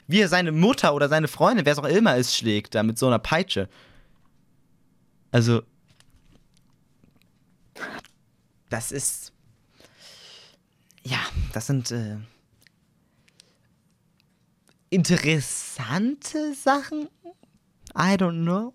wie 0.07 0.19
er 0.21 0.29
seine 0.29 0.51
Mutter 0.51 0.93
oder 0.95 1.09
seine 1.09 1.27
Freundin, 1.27 1.65
wer 1.65 1.73
es 1.73 1.79
auch 1.79 1.83
immer 1.85 2.17
ist, 2.17 2.35
schlägt, 2.35 2.75
da 2.75 2.83
mit 2.83 2.97
so 2.97 3.07
einer 3.07 3.19
Peitsche. 3.19 3.69
Also. 5.35 5.63
Das 8.69 8.93
ist. 8.93 9.33
Ja, 11.03 11.19
das 11.51 11.67
sind. 11.67 11.91
Äh, 11.91 12.19
interessante 14.89 16.53
Sachen. 16.53 17.09
I 17.97 18.15
don't 18.15 18.43
know. 18.43 18.73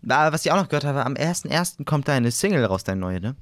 Na, 0.00 0.32
was 0.32 0.44
ich 0.44 0.50
auch 0.50 0.56
noch 0.56 0.68
gehört 0.68 0.84
habe, 0.84 1.06
am 1.06 1.14
1.1. 1.14 1.84
kommt 1.84 2.08
da 2.08 2.14
eine 2.14 2.32
Single 2.32 2.64
raus, 2.64 2.82
dein 2.82 2.98
neue, 2.98 3.20
ne? 3.20 3.36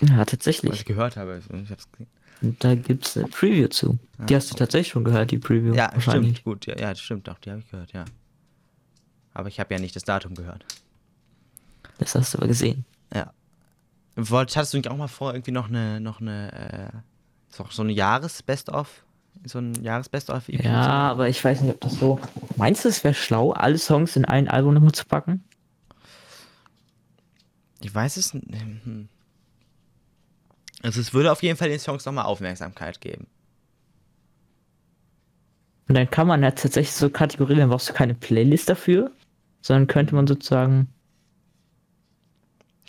Ja, 0.00 0.16
Was 0.20 0.28
tatsächlich. 0.28 0.72
ich 0.72 0.84
gehört 0.86 1.18
habe. 1.18 1.42
Ich 1.52 1.70
hab's 1.70 1.92
gesehen. 1.92 2.08
Und 2.42 2.62
da 2.64 2.74
gibt's 2.74 3.16
eine 3.16 3.28
Preview 3.28 3.68
zu. 3.68 3.98
Die 4.28 4.34
hast 4.34 4.50
du 4.50 4.54
tatsächlich 4.54 4.92
schon 4.92 5.04
gehört, 5.04 5.30
die 5.30 5.38
Preview. 5.38 5.74
Ja, 5.74 5.90
wahrscheinlich. 5.92 6.38
stimmt. 6.38 6.44
Gut, 6.44 6.66
ja, 6.66 6.78
ja, 6.78 6.90
das 6.90 7.00
stimmt 7.00 7.28
doch. 7.28 7.38
Die 7.38 7.50
habe 7.50 7.60
ich 7.60 7.70
gehört, 7.70 7.92
ja. 7.92 8.04
Aber 9.34 9.48
ich 9.48 9.60
habe 9.60 9.74
ja 9.74 9.80
nicht 9.80 9.94
das 9.96 10.04
Datum 10.04 10.34
gehört. 10.34 10.64
Das 11.98 12.14
hast 12.14 12.34
du 12.34 12.38
aber 12.38 12.48
gesehen. 12.48 12.84
Ja. 13.14 13.32
Wollt, 14.16 14.54
hattest 14.56 14.74
du 14.74 14.78
nicht 14.78 14.88
auch 14.88 14.96
mal 14.96 15.08
vor, 15.08 15.34
irgendwie 15.34 15.52
noch 15.52 15.68
eine, 15.68 16.00
noch 16.00 16.20
eine, 16.20 16.92
äh, 16.92 16.98
so, 17.50 17.66
so 17.70 17.82
eine 17.82 17.92
Jahres-Best-of? 17.92 19.04
So 19.44 19.58
ein 19.58 19.74
Jahres-Best-of? 19.82 20.48
Ja, 20.48 21.10
aber 21.10 21.28
ich 21.28 21.42
weiß 21.42 21.60
nicht, 21.60 21.74
ob 21.74 21.80
das 21.80 21.94
so. 21.94 22.20
Meinst 22.56 22.84
du, 22.84 22.88
es 22.88 23.04
wäre 23.04 23.14
schlau, 23.14 23.52
alle 23.52 23.78
Songs 23.78 24.16
in 24.16 24.24
ein 24.24 24.48
Album 24.48 24.74
nochmal 24.74 24.92
zu 24.92 25.06
packen? 25.06 25.44
Ich 27.80 27.94
weiß 27.94 28.16
es 28.16 28.34
nicht. 28.34 28.60
Hm. 28.60 29.08
Also 30.82 31.00
es 31.00 31.12
würde 31.12 31.30
auf 31.30 31.42
jeden 31.42 31.56
Fall 31.56 31.68
den 31.68 31.78
Songs 31.78 32.04
nochmal 32.04 32.24
Aufmerksamkeit 32.24 33.00
geben. 33.00 33.26
Und 35.88 35.96
dann 35.96 36.08
kann 36.08 36.26
man 36.26 36.42
ja 36.42 36.52
tatsächlich 36.52 36.94
so 36.94 37.10
Kategorien, 37.10 37.58
dann 37.58 37.70
brauchst 37.70 37.88
du 37.88 37.92
keine 37.92 38.14
Playlist 38.14 38.68
dafür, 38.68 39.10
sondern 39.60 39.88
könnte 39.88 40.14
man 40.14 40.26
sozusagen, 40.26 40.88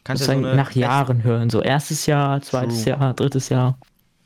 Kannst 0.03 0.23
sozusagen 0.23 0.45
eine 0.45 0.55
nach 0.55 0.71
Jahren 0.73 1.23
hören. 1.23 1.49
So 1.49 1.61
erstes 1.61 2.05
Jahr, 2.05 2.41
zweites 2.41 2.83
True. 2.83 2.93
Jahr, 2.93 3.13
drittes 3.13 3.49
Jahr. 3.49 3.79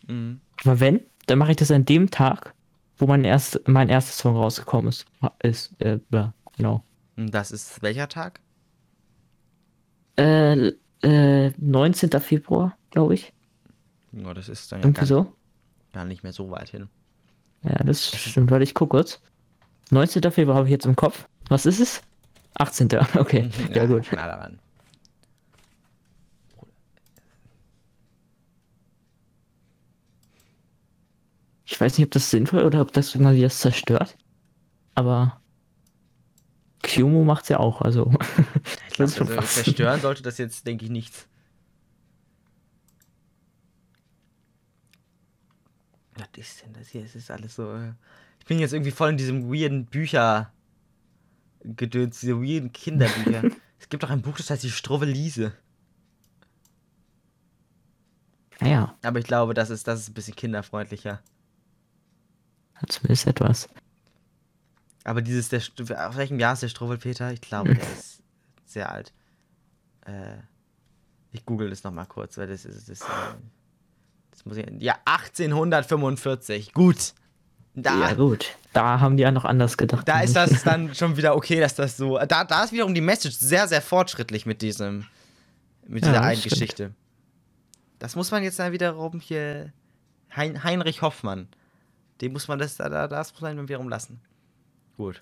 Mhm. 0.07 0.41
Aber 0.63 0.79
wenn, 0.79 1.01
dann 1.27 1.39
mache 1.39 1.51
ich 1.51 1.57
das 1.57 1.71
an 1.71 1.85
dem 1.85 2.11
Tag, 2.11 2.53
wo 2.97 3.07
mein, 3.07 3.23
erst, 3.23 3.61
mein 3.67 3.89
erster 3.89 4.11
Song 4.11 4.35
rausgekommen 4.35 4.89
ist. 4.89 5.05
ist 5.41 5.81
äh, 5.81 5.99
ja, 6.11 6.33
genau. 6.57 6.83
Das 7.15 7.51
ist 7.51 7.81
welcher 7.81 8.09
Tag? 8.09 8.41
Äh, 10.17 10.73
äh, 11.01 11.51
19. 11.57 12.11
Februar, 12.19 12.77
glaube 12.91 13.15
ich. 13.15 13.33
Ja, 14.15 14.33
das 14.33 14.49
ist 14.49 14.71
dann 14.71 14.79
ja 14.79 14.85
Irgendwie 14.85 14.99
gar, 15.01 15.07
so. 15.07 15.33
gar 15.93 16.05
nicht 16.05 16.23
mehr 16.23 16.33
so 16.33 16.49
weit 16.49 16.69
hin. 16.69 16.87
Ja, 17.63 17.75
das 17.83 18.07
stimmt. 18.15 18.49
Warte, 18.51 18.63
ich 18.63 18.73
guck 18.73 18.91
kurz. 18.91 19.21
19. 19.91 20.31
Februar 20.31 20.57
habe 20.57 20.67
ich 20.67 20.71
jetzt 20.71 20.85
im 20.85 20.95
Kopf. 20.95 21.27
Was 21.49 21.65
ist 21.65 21.79
es? 21.79 22.01
18. 22.55 22.87
Okay, 23.15 23.49
ja, 23.73 23.85
gut. 23.85 24.07
Na 24.11 24.27
daran. 24.27 24.59
Ich 31.65 31.79
weiß 31.81 31.97
nicht, 31.97 32.05
ob 32.05 32.11
das 32.11 32.29
sinnvoll 32.29 32.63
oder 32.63 32.81
ob 32.81 32.93
das 32.93 33.15
immer 33.15 33.33
wieder 33.33 33.49
zerstört. 33.49 34.15
Aber 34.93 35.41
Kyumo 36.83 37.23
macht's 37.23 37.49
ja 37.49 37.59
auch, 37.59 37.81
also. 37.81 38.13
Ich 38.97 38.97
glaub, 38.97 39.09
also 39.09 39.41
zerstören 39.41 39.99
sollte 39.99 40.23
das 40.23 40.37
jetzt, 40.37 40.65
denke 40.65 40.85
ich, 40.85 40.89
nichts. 40.91 41.27
Ist 46.37 46.63
denn 46.63 46.73
das 46.73 46.89
hier? 46.89 47.03
Es 47.03 47.15
ist 47.15 47.31
alles 47.31 47.55
so. 47.55 47.73
äh, 47.75 47.93
Ich 48.39 48.45
bin 48.45 48.59
jetzt 48.59 48.73
irgendwie 48.73 48.91
voll 48.91 49.09
in 49.11 49.17
diesem 49.17 49.51
weirden 49.51 49.85
Bücher. 49.85 50.51
Gedöns, 51.63 52.19
diese 52.19 52.39
weirden 52.41 52.71
Kinderbücher. 52.73 53.43
es 53.79 53.89
gibt 53.89 54.03
auch 54.05 54.09
ein 54.09 54.21
Buch, 54.21 54.37
das 54.37 54.49
heißt 54.49 54.63
die 54.63 54.69
Struwweliese. 54.71 55.53
Naja, 58.61 58.97
Aber 59.01 59.19
ich 59.19 59.25
glaube, 59.25 59.53
das 59.53 59.69
ist, 59.69 59.87
das 59.87 59.99
ist 60.01 60.09
ein 60.09 60.13
bisschen 60.13 60.35
kinderfreundlicher. 60.35 61.21
hat 62.75 62.91
zumindest 62.91 63.27
etwas. 63.27 63.67
Aber 65.03 65.21
dieses, 65.21 65.49
der, 65.49 65.59
aus 66.07 66.15
welchem 66.15 66.39
Jahr 66.39 66.53
ist 66.53 66.63
der 66.63 66.69
Struwwelpeter? 66.69 67.31
Ich 67.33 67.41
glaube, 67.41 67.75
der 67.75 67.83
ist 67.93 68.23
sehr 68.65 68.91
alt. 68.91 69.13
Äh, 70.05 70.37
ich 71.31 71.45
google 71.45 71.69
das 71.69 71.83
nochmal 71.83 72.05
kurz, 72.05 72.37
weil 72.37 72.47
das 72.47 72.63
ist, 72.65 72.87
das, 72.89 73.01
äh, 73.01 73.05
muss 74.45 74.57
ich, 74.57 74.65
ja, 74.79 74.95
1845, 75.05 76.73
gut. 76.73 77.13
Da, 77.73 77.99
Ja, 77.99 78.13
gut. 78.13 78.55
Da 78.71 78.99
haben 79.01 79.17
die 79.17 79.23
ja 79.23 79.31
noch 79.31 79.43
anders 79.45 79.77
gedacht. 79.77 80.07
da 80.07 80.21
ist 80.21 80.35
das 80.35 80.63
dann 80.63 80.95
schon 80.95 81.17
wieder 81.17 81.35
okay, 81.35 81.59
dass 81.59 81.75
das 81.75 81.97
so, 81.97 82.17
da, 82.19 82.43
da 82.45 82.63
ist 82.63 82.71
wiederum 82.71 82.93
die 82.93 83.01
Message 83.01 83.35
sehr, 83.35 83.67
sehr 83.67 83.81
fortschrittlich 83.81 84.45
mit 84.45 84.61
diesem, 84.61 85.05
mit 85.87 86.05
Ja, 86.05 86.09
dieser 86.11 86.19
das 86.19 86.25
einen 86.27 86.37
stimmt. 86.37 86.53
Geschichte. 86.53 86.95
Das 87.99 88.15
muss 88.15 88.31
man 88.31 88.43
jetzt 88.43 88.59
dann 88.59 88.71
wiederum 88.71 89.19
hier 89.19 89.73
Hein 90.35 90.63
Heinrich 90.63 91.01
Hoffmann. 91.01 91.47
Den 92.21 92.31
muss 92.33 92.47
man 92.47 92.59
das, 92.59 92.77
da, 92.77 93.07
das 93.07 93.33
muss 93.33 93.41
man 93.41 93.67
wiederum 93.67 93.89
lassen. 93.89 94.21
Gut. 94.97 95.21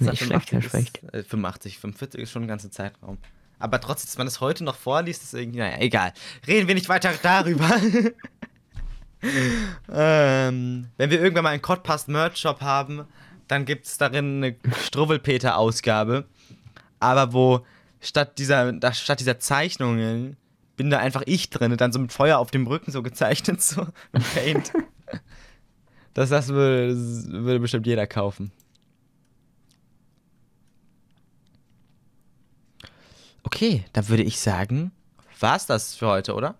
Nicht 0.00 0.24
schlecht, 0.24 0.52
nicht 0.52 0.68
schlecht. 0.70 0.98
Ist, 0.98 1.14
äh, 1.14 1.22
85, 1.22 1.78
45 1.78 2.20
ist 2.20 2.30
schon 2.32 2.42
ein 2.42 2.48
ganzer 2.48 2.70
Zeitraum. 2.70 3.18
Aber 3.58 3.80
trotzdem, 3.80 4.08
dass 4.08 4.18
man 4.18 4.26
es 4.26 4.40
heute 4.40 4.64
noch 4.64 4.76
vorliest, 4.76 5.22
ist 5.22 5.34
irgendwie, 5.34 5.60
naja, 5.60 5.78
egal. 5.78 6.12
Reden 6.46 6.68
wir 6.68 6.74
nicht 6.74 6.88
weiter 6.88 7.12
darüber. 7.22 7.70
ähm, 9.92 10.88
wenn 10.96 11.10
wir 11.10 11.20
irgendwann 11.20 11.44
mal 11.44 11.50
einen 11.50 11.62
Codpast 11.62 12.08
Merch 12.08 12.36
Shop 12.36 12.60
haben, 12.60 13.04
dann 13.48 13.64
gibt 13.64 13.86
es 13.86 13.98
darin 13.98 14.42
eine 14.42 14.56
Struwwelpeter-Ausgabe. 14.84 16.24
Aber 17.00 17.32
wo 17.32 17.64
statt 18.00 18.38
dieser, 18.38 18.74
statt 18.92 19.20
dieser 19.20 19.38
Zeichnungen 19.38 20.36
bin 20.76 20.90
da 20.90 20.98
einfach 20.98 21.22
ich 21.26 21.50
drin 21.50 21.76
dann 21.76 21.92
so 21.92 21.98
mit 21.98 22.12
Feuer 22.12 22.38
auf 22.38 22.50
dem 22.50 22.66
Rücken 22.66 22.90
so 22.90 23.02
gezeichnet, 23.02 23.62
so 23.62 23.86
mit 24.12 24.34
Paint. 24.34 24.72
das, 26.14 26.30
das 26.30 26.48
würde, 26.48 26.94
würde 26.96 27.60
bestimmt 27.60 27.86
jeder 27.86 28.06
kaufen. 28.06 28.52
Okay, 33.44 33.84
dann 33.92 34.08
würde 34.08 34.22
ich 34.22 34.40
sagen, 34.40 34.90
war 35.40 35.56
es 35.56 35.66
das 35.66 35.94
für 35.94 36.08
heute, 36.08 36.34
oder? 36.34 36.54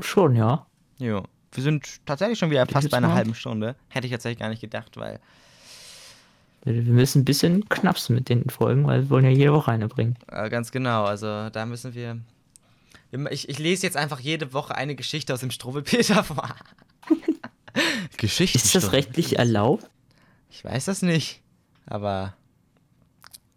Schon, 0.00 0.34
ja. 0.36 0.66
Jo. 0.98 1.24
Wir 1.52 1.62
sind 1.62 2.04
tatsächlich 2.04 2.38
schon 2.38 2.50
wieder 2.50 2.66
fast 2.66 2.90
bei 2.90 2.96
einer 2.96 3.14
halben 3.14 3.34
Stunde. 3.34 3.76
Hätte 3.88 4.06
ich 4.06 4.12
tatsächlich 4.12 4.40
gar 4.40 4.48
nicht 4.48 4.60
gedacht, 4.60 4.96
weil. 4.96 5.20
Wir 6.64 6.82
müssen 6.82 7.20
ein 7.20 7.24
bisschen 7.24 7.68
knapsen 7.68 8.14
mit 8.16 8.28
den 8.28 8.48
Folgen, 8.48 8.86
weil 8.86 9.02
wir 9.02 9.10
wollen 9.10 9.24
ja 9.24 9.30
jede 9.30 9.52
Woche 9.52 9.70
eine 9.70 9.86
bringen. 9.86 10.16
Ganz 10.26 10.72
genau, 10.72 11.04
also 11.04 11.50
da 11.50 11.66
müssen 11.66 11.94
wir. 11.94 12.18
Ich, 13.30 13.48
ich 13.48 13.58
lese 13.58 13.86
jetzt 13.86 13.96
einfach 13.96 14.18
jede 14.18 14.52
Woche 14.52 14.74
eine 14.74 14.96
Geschichte 14.96 15.32
aus 15.32 15.40
dem 15.40 15.50
Struwwelpeter 15.52 16.24
vor. 16.24 16.48
Geschichte. 18.16 18.58
Ist 18.58 18.74
das 18.74 18.92
rechtlich 18.92 19.38
erlaubt? 19.38 19.88
Ich 20.50 20.64
weiß 20.64 20.86
das 20.86 21.02
nicht. 21.02 21.42
Aber. 21.86 22.34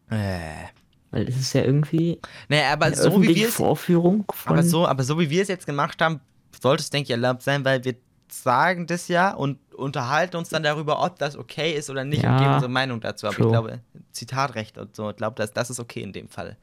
Äh. 0.09 0.76
Weil 1.17 1.27
es 1.29 1.35
ist 1.35 1.53
ja 1.53 1.63
irgendwie. 1.63 2.19
Naja, 2.47 2.73
aber 2.73 2.93
so 2.93 3.21
wie 3.21 3.35
wir 3.35 3.47
es. 3.47 3.55
Vorführung 3.55 4.25
von 4.31 4.53
aber, 4.53 4.63
so, 4.63 4.87
aber 4.87 5.03
so 5.03 5.19
wie 5.19 5.29
wir 5.31 5.41
es 5.41 5.47
jetzt 5.47 5.65
gemacht 5.65 5.99
haben, 5.99 6.19
sollte 6.61 6.83
es, 6.83 6.91
denke 6.91 7.05
ich, 7.05 7.11
erlaubt 7.11 7.41
sein, 7.41 7.65
weil 7.65 7.83
wir 7.83 7.95
sagen 8.29 8.85
das 8.85 9.07
ja 9.07 9.31
und 9.33 9.57
unterhalten 9.73 10.37
uns 10.37 10.49
dann 10.49 10.61
darüber, 10.61 11.03
ob 11.03 11.17
das 11.17 11.35
okay 11.35 11.73
ist 11.73 11.89
oder 11.89 12.03
nicht 12.03 12.21
ja, 12.21 12.33
und 12.33 12.39
geben 12.39 12.53
unsere 12.53 12.71
Meinung 12.71 13.01
dazu. 13.01 13.25
Aber 13.25 13.35
true. 13.35 13.47
ich 13.47 13.51
glaube, 13.51 13.79
Zitatrecht 14.11 14.77
und 14.77 14.95
so, 14.95 15.09
ich 15.09 15.15
glaube, 15.15 15.35
das, 15.37 15.53
das 15.53 15.71
ist 15.71 15.79
okay 15.79 16.01
in 16.01 16.13
dem 16.13 16.29
Fall. 16.29 16.55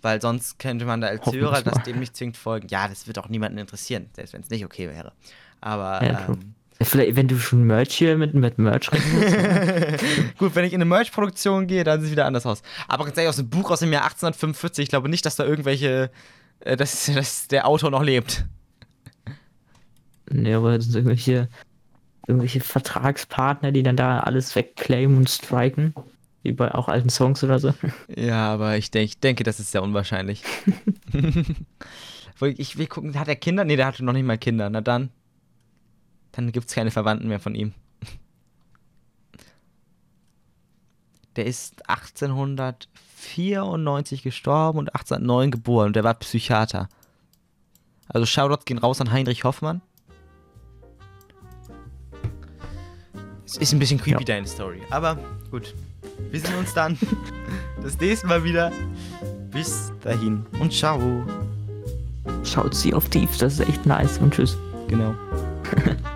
Weil 0.00 0.22
sonst 0.22 0.58
könnte 0.58 0.86
man 0.86 1.02
da 1.02 1.08
als 1.08 1.30
Hörer 1.30 1.62
das 1.62 1.82
dem 1.82 2.00
nicht 2.00 2.16
zwingend 2.16 2.38
folgen. 2.38 2.68
Ja, 2.70 2.88
das 2.88 3.06
wird 3.06 3.18
auch 3.18 3.28
niemanden 3.28 3.58
interessieren, 3.58 4.08
selbst 4.14 4.32
wenn 4.32 4.40
es 4.40 4.50
nicht 4.50 4.64
okay 4.64 4.88
wäre. 4.88 5.12
Aber. 5.60 6.02
Ja, 6.04 6.26
ähm, 6.28 6.54
Vielleicht, 6.84 7.16
wenn 7.16 7.28
du 7.28 7.38
schon 7.38 7.64
Merch 7.64 7.94
hier 7.94 8.16
mit, 8.16 8.34
mit 8.34 8.58
Merch 8.58 8.90
Gut, 10.38 10.54
wenn 10.54 10.64
ich 10.64 10.72
in 10.72 10.80
eine 10.80 10.88
Merch-Produktion 10.88 11.66
gehe, 11.66 11.84
dann 11.84 12.00
sieht 12.00 12.06
es 12.06 12.12
wieder 12.12 12.26
anders 12.26 12.46
aus. 12.46 12.62
Aber 12.88 13.04
ganz 13.04 13.16
ehrlich, 13.16 13.28
aus 13.28 13.38
einem 13.38 13.50
Buch 13.50 13.70
aus 13.70 13.80
dem 13.80 13.92
Jahr 13.92 14.04
1845, 14.04 14.84
ich 14.84 14.88
glaube 14.88 15.08
nicht, 15.08 15.26
dass 15.26 15.36
da 15.36 15.44
irgendwelche, 15.44 16.10
äh, 16.60 16.76
dass, 16.76 17.06
dass 17.14 17.48
der 17.48 17.66
Autor 17.66 17.90
noch 17.90 18.02
lebt. 18.02 18.44
Nee, 20.30 20.54
aber 20.54 20.76
das 20.76 20.86
sind 20.86 20.96
irgendwelche, 20.96 21.48
irgendwelche 22.26 22.60
Vertragspartner, 22.60 23.72
die 23.72 23.82
dann 23.82 23.96
da 23.96 24.20
alles 24.20 24.54
wegclaimen 24.56 25.16
und 25.16 25.28
striken. 25.28 25.94
Wie 26.42 26.52
bei 26.52 26.74
auch 26.74 26.88
alten 26.88 27.10
Songs 27.10 27.44
oder 27.44 27.58
so. 27.58 27.72
Ja, 28.08 28.52
aber 28.52 28.76
ich, 28.76 28.90
denk, 28.90 29.04
ich 29.04 29.20
denke, 29.20 29.44
das 29.44 29.60
ist 29.60 29.70
sehr 29.70 29.82
unwahrscheinlich. 29.82 30.42
ich 32.40 32.78
will 32.78 32.86
gucken, 32.88 33.18
hat 33.18 33.28
er 33.28 33.36
Kinder? 33.36 33.64
Nee, 33.64 33.76
der 33.76 33.86
hatte 33.86 34.04
noch 34.04 34.12
nicht 34.12 34.24
mal 34.24 34.38
Kinder. 34.38 34.68
Na 34.68 34.80
dann. 34.80 35.10
Dann 36.32 36.52
gibt 36.52 36.68
es 36.68 36.74
keine 36.74 36.90
Verwandten 36.90 37.28
mehr 37.28 37.40
von 37.40 37.54
ihm. 37.54 37.72
Der 41.36 41.46
ist 41.46 41.88
1894 41.88 44.22
gestorben 44.22 44.78
und 44.78 44.94
1809 44.94 45.50
geboren 45.50 45.86
und 45.88 45.96
der 45.96 46.04
war 46.04 46.14
Psychiater. 46.14 46.88
Also 48.08 48.26
Shoutouts 48.26 48.66
gehen 48.66 48.78
raus 48.78 49.00
an 49.00 49.10
Heinrich 49.10 49.42
Hoffmann. 49.44 49.82
Es 53.46 53.56
ist 53.56 53.72
ein 53.72 53.78
bisschen 53.78 53.98
creepy, 53.98 54.20
ja. 54.20 54.24
deine 54.24 54.46
Story. 54.46 54.82
Aber 54.90 55.18
gut. 55.50 55.74
Wir 56.30 56.40
sehen 56.40 56.54
uns 56.56 56.74
dann 56.74 56.98
das 57.82 57.98
nächste 57.98 58.26
Mal 58.26 58.44
wieder. 58.44 58.70
Bis 59.50 59.90
dahin 60.02 60.44
und 60.60 60.70
ciao. 60.72 61.24
Schaut 62.44 62.74
sie 62.74 62.92
auf 62.94 63.08
tief, 63.08 63.36
das 63.38 63.54
ist 63.54 63.68
echt 63.68 63.86
nice 63.86 64.18
und 64.18 64.34
tschüss. 64.34 64.56
Genau. 64.88 65.14